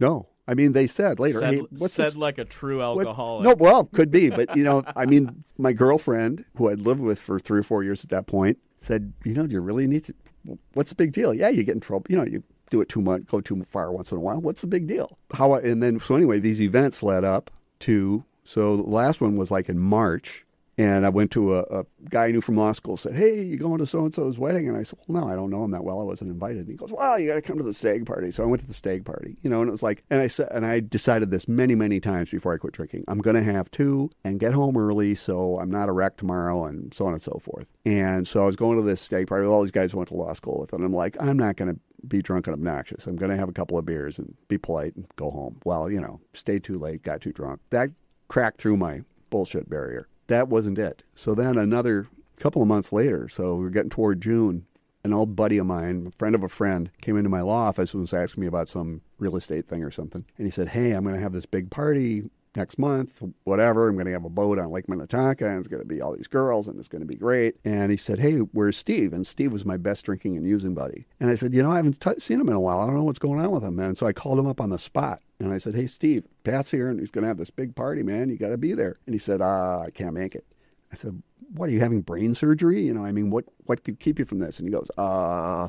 [0.00, 0.28] no.
[0.48, 3.44] I mean, they said later, said, "Hey, what's said this?" like a true What- alcoholic.
[3.44, 7.18] No, well, could be, but you know, I mean, my girlfriend, who I'd lived with
[7.18, 10.04] for three or four years at that point, said, "You know, do you really need
[10.04, 10.14] to?
[10.72, 11.34] What's the big deal?
[11.34, 12.06] Yeah, you get in trouble.
[12.08, 14.40] You know, you do it too much, go too far once in a while.
[14.40, 15.16] What's the big deal?
[15.32, 15.52] How?
[15.52, 17.50] I- And then, so anyway, these events led up
[17.80, 18.24] to.
[18.44, 20.44] So the last one was like in March,
[20.78, 22.96] and I went to a, a guy I knew from law school.
[22.96, 25.34] Said, "Hey, you going to so and so's wedding?" And I said, "Well, no, I
[25.34, 26.00] don't know him that well.
[26.00, 28.30] I wasn't invited." And he goes, "Well, you got to come to the stag party."
[28.30, 30.28] So I went to the stag party, you know, and it was like, and I
[30.28, 33.04] said, and I decided this many, many times before I quit drinking.
[33.08, 36.64] I'm going to have two and get home early so I'm not a wreck tomorrow,
[36.64, 37.66] and so on and so forth.
[37.84, 40.08] And so I was going to this stag party with all these guys I went
[40.10, 43.06] to law school with, and I'm like, I'm not going to be drunk and obnoxious.
[43.06, 45.58] I'm going to have a couple of beers and be polite and go home.
[45.64, 47.60] Well, you know, stayed too late, got too drunk.
[47.70, 47.90] That
[48.28, 50.06] cracked through my bullshit barrier.
[50.28, 51.02] That wasn't it.
[51.14, 52.06] So then another
[52.36, 54.66] couple of months later, so we're getting toward June,
[55.02, 57.92] an old buddy of mine, a friend of a friend, came into my law office
[57.92, 60.24] and was asking me about some real estate thing or something.
[60.36, 63.88] And he said, Hey, I'm going to have this big party next month, whatever.
[63.88, 66.14] I'm going to have a boat on Lake Minnetonka, and it's going to be all
[66.14, 67.56] these girls, and it's going to be great.
[67.64, 69.12] And he said, Hey, where's Steve?
[69.12, 71.06] And Steve was my best drinking and using buddy.
[71.20, 72.80] And I said, You know, I haven't t- seen him in a while.
[72.80, 73.78] I don't know what's going on with him.
[73.78, 75.22] And so I called him up on the spot.
[75.38, 78.02] And I said, Hey, Steve, Pat's here, and he's going to have this big party,
[78.02, 78.28] man.
[78.28, 78.96] You got to be there.
[79.06, 80.44] And he said, uh, I can't make it.
[80.92, 82.82] I said, "What are you having brain surgery?
[82.82, 85.68] You know, I mean, what what could keep you from this?" And he goes, "Uh,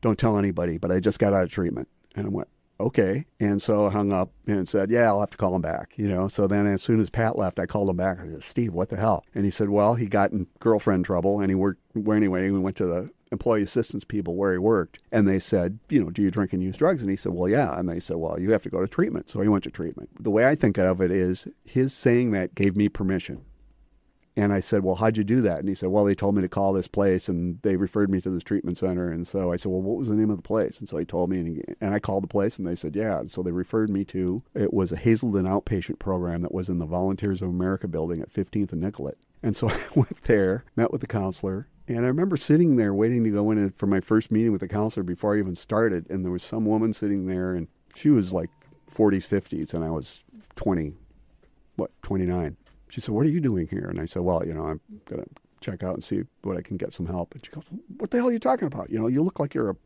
[0.00, 2.48] don't tell anybody, but I just got out of treatment." And I went,
[2.82, 3.26] okay.
[3.40, 6.08] And so I hung up and said, yeah, I'll have to call him back, you
[6.08, 6.28] know.
[6.28, 8.20] So then as soon as Pat left, I called him back.
[8.20, 9.24] I said, Steve, what the hell?
[9.34, 12.58] And he said, well, he got in girlfriend trouble and he worked, well, anyway, we
[12.58, 16.20] went to the employee assistance people where he worked and they said, you know, do
[16.20, 17.00] you drink and use drugs?
[17.00, 17.78] And he said, well, yeah.
[17.78, 19.30] And they said, well, you have to go to treatment.
[19.30, 20.10] So he went to treatment.
[20.22, 23.42] The way I think of it is his saying that gave me permission.
[24.34, 25.58] And I said, Well, how'd you do that?
[25.58, 28.20] And he said, Well, they told me to call this place and they referred me
[28.22, 29.10] to this treatment center.
[29.10, 30.78] And so I said, Well, what was the name of the place?
[30.80, 32.96] And so he told me, and, he, and I called the place and they said,
[32.96, 33.18] Yeah.
[33.18, 36.78] And so they referred me to, it was a Hazelden outpatient program that was in
[36.78, 39.18] the Volunteers of America building at 15th and Nicollet.
[39.42, 43.24] And so I went there, met with the counselor, and I remember sitting there waiting
[43.24, 46.08] to go in for my first meeting with the counselor before I even started.
[46.08, 48.50] And there was some woman sitting there, and she was like
[48.94, 50.22] 40s, 50s, and I was
[50.56, 50.94] 20,
[51.76, 52.56] what, 29.
[52.92, 53.86] She said, What are you doing here?
[53.88, 55.28] And I said, Well, you know, I'm going to
[55.62, 57.32] check out and see what I can get some help.
[57.32, 57.64] And she goes,
[57.96, 58.90] What the hell are you talking about?
[58.90, 59.76] You know, you look like you're a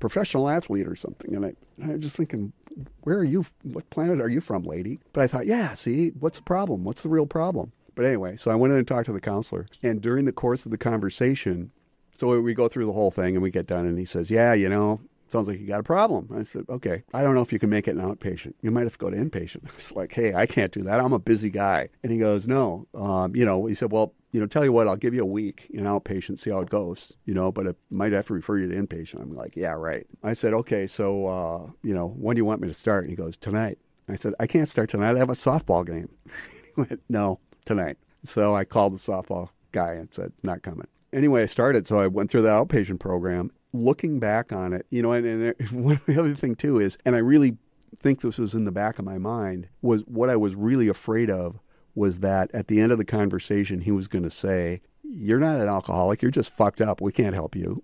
[0.00, 1.34] professional athlete or something.
[1.34, 2.54] And I, and I was just thinking,
[3.02, 3.44] Where are you?
[3.64, 4.98] What planet are you from, lady?
[5.12, 6.84] But I thought, Yeah, see, what's the problem?
[6.84, 7.72] What's the real problem?
[7.94, 9.66] But anyway, so I went in and talked to the counselor.
[9.82, 11.70] And during the course of the conversation,
[12.16, 14.54] so we go through the whole thing and we get done, and he says, Yeah,
[14.54, 16.28] you know, sounds like you got a problem.
[16.34, 18.54] I said, okay, I don't know if you can make it an outpatient.
[18.62, 19.64] You might have to go to inpatient.
[19.68, 21.00] I was like, hey, I can't do that.
[21.00, 21.88] I'm a busy guy.
[22.02, 24.86] And he goes, no, um, you know, he said, well, you know, tell you what,
[24.86, 27.76] I'll give you a week in outpatient, see how it goes, you know, but it
[27.90, 29.22] might have to refer you to inpatient.
[29.22, 30.06] I'm like, yeah, right.
[30.22, 33.04] I said, okay, so, uh, you know, when do you want me to start?
[33.04, 33.78] And he goes, tonight.
[34.08, 35.16] I said, I can't start tonight.
[35.16, 36.08] I have a softball game.
[36.74, 37.96] he went, no, tonight.
[38.24, 40.86] So I called the softball guy and said, not coming.
[41.12, 41.86] Anyway, I started.
[41.86, 45.70] So I went through the outpatient program looking back on it, you know, and, and
[45.70, 47.56] one the other thing too is, and I really
[47.96, 51.30] think this was in the back of my mind, was what I was really afraid
[51.30, 51.58] of
[51.94, 55.60] was that at the end of the conversation, he was going to say, You're not
[55.60, 56.22] an alcoholic.
[56.22, 57.00] You're just fucked up.
[57.00, 57.82] We can't help you.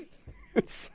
[0.66, 0.92] so,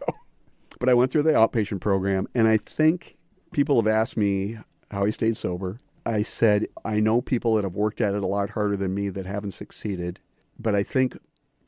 [0.79, 3.17] but I went through the outpatient program, and I think
[3.51, 4.59] people have asked me
[4.91, 5.79] how he stayed sober.
[6.05, 9.09] I said, I know people that have worked at it a lot harder than me
[9.09, 10.19] that haven't succeeded,
[10.59, 11.17] but I think,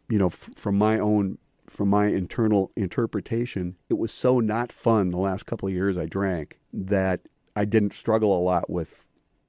[0.10, 1.38] you know, f- from my own
[1.76, 6.06] from my internal interpretation, it was so not fun the last couple of years I
[6.06, 7.22] drank that
[7.56, 9.04] I didn't struggle a lot with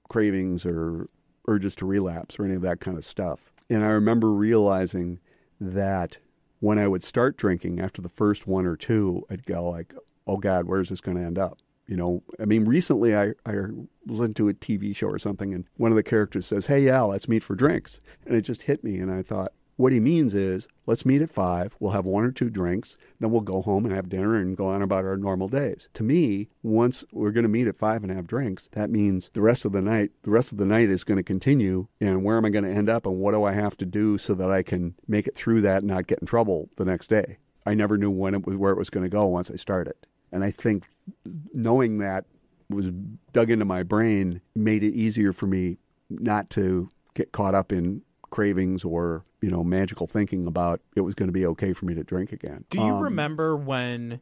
[0.09, 1.09] cravings or
[1.47, 3.53] urges to relapse or any of that kind of stuff.
[3.71, 5.21] And I remember realizing
[5.61, 6.19] that
[6.59, 9.95] when I would start drinking after the first one or two, I'd go like,
[10.27, 13.55] "Oh God, where's this going to end up?" You know, I mean, recently I I
[14.07, 17.09] listened to a TV show or something, and one of the characters says, "Hey, Al,
[17.09, 20.35] let's meet for drinks," and it just hit me, and I thought, what he means
[20.35, 23.85] is, let's meet at five, we'll have one or two drinks, then we'll go home
[23.85, 25.89] and have dinner and go on about our normal days.
[25.95, 29.43] To me, once we're going to meet at five and have drinks, that means the
[29.43, 31.87] rest of the night, the rest of the night is going to continue.
[32.01, 34.17] And where am I going to end up and what do I have to do
[34.19, 37.09] so that I can make it through that and not get in trouble the next
[37.09, 37.39] day?
[37.67, 39.95] I never knew when it was, where it was going to go once I started.
[40.33, 40.89] And I think
[41.53, 42.25] knowing that
[42.71, 42.87] was
[43.33, 45.77] dug into my brain made it easier for me
[46.09, 51.15] not to get caught up in cravings or you know magical thinking about it was
[51.15, 52.65] going to be okay for me to drink again.
[52.71, 54.21] Do you Um, remember when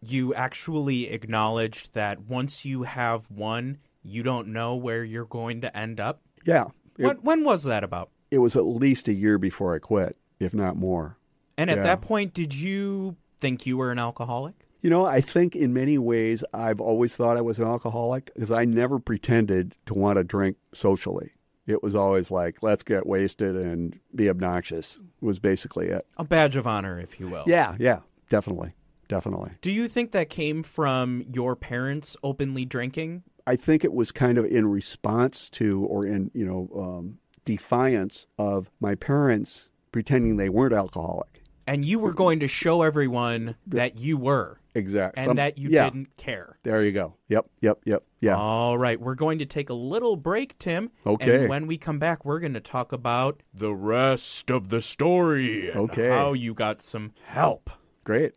[0.00, 5.76] you actually acknowledged that once you have one, you don't know where you're going to
[5.76, 6.22] end up?
[6.44, 6.66] Yeah,
[6.98, 8.10] it, When, when was that about?
[8.30, 11.18] it was at least a year before I quit, if not more.
[11.58, 11.82] And at Yeah.
[11.84, 14.54] that point, did you think you were an alcoholic?
[14.80, 18.50] You know, I think in many ways I've always thought I was an alcoholic because
[18.50, 21.32] I never pretended to want to drink socially.
[21.70, 26.06] It was always like, let's get wasted and be obnoxious, was basically it.
[26.16, 27.44] A badge of honor, if you will.
[27.46, 28.74] Yeah, yeah, definitely.
[29.08, 29.50] Definitely.
[29.60, 33.24] Do you think that came from your parents openly drinking?
[33.44, 38.28] I think it was kind of in response to or in, you know, um, defiance
[38.38, 41.39] of my parents pretending they weren't alcoholic.
[41.70, 45.22] And you were going to show everyone that you were Exactly.
[45.22, 46.58] and that you yeah, didn't care.
[46.64, 47.14] There you go.
[47.28, 48.36] Yep, yep, yep, yeah.
[48.36, 50.90] All right, we're going to take a little break, Tim.
[51.06, 51.42] Okay.
[51.42, 55.70] And when we come back, we're going to talk about the rest of the story.
[55.70, 56.08] and Okay.
[56.08, 57.70] How you got some help.
[58.02, 58.32] Great.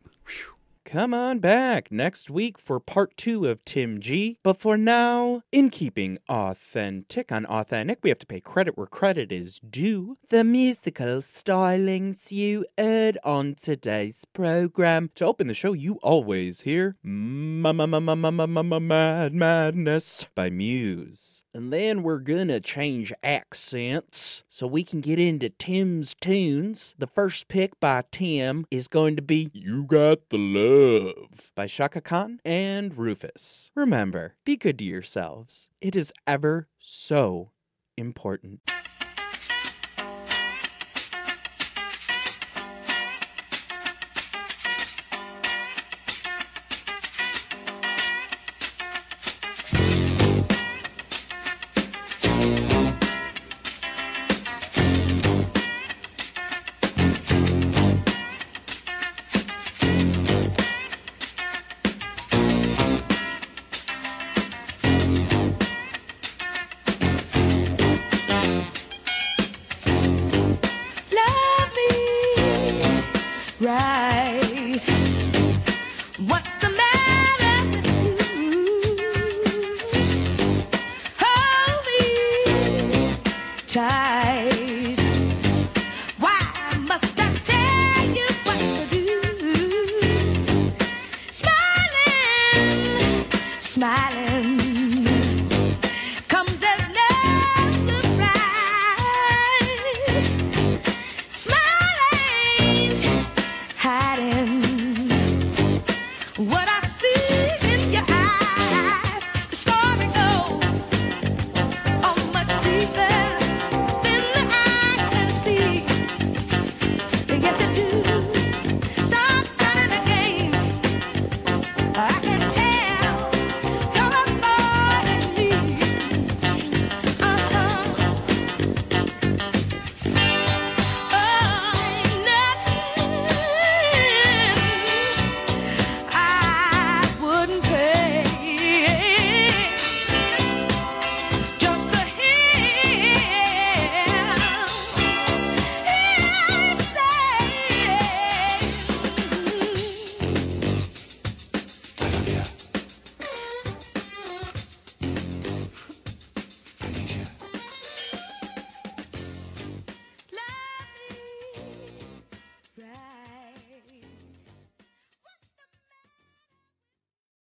[0.94, 4.38] Come on back next week for part two of Tim G.
[4.44, 9.32] But for now, in keeping authentic on authentic, we have to pay credit where credit
[9.32, 10.20] is due.
[10.30, 15.10] The musical stylings you heard on today's program.
[15.16, 17.74] To open the show, you always hear Mad
[19.34, 21.43] Madness by Muse.
[21.56, 26.96] And then we're gonna change accents so we can get into Tim's tunes.
[26.98, 32.02] The first pick by Tim is going to be You Got the Love by Chaka
[32.02, 33.70] Khan and Rufus.
[33.76, 35.70] Remember, be good to yourselves.
[35.80, 37.52] It is ever so
[37.98, 38.62] important.
[73.64, 74.23] right.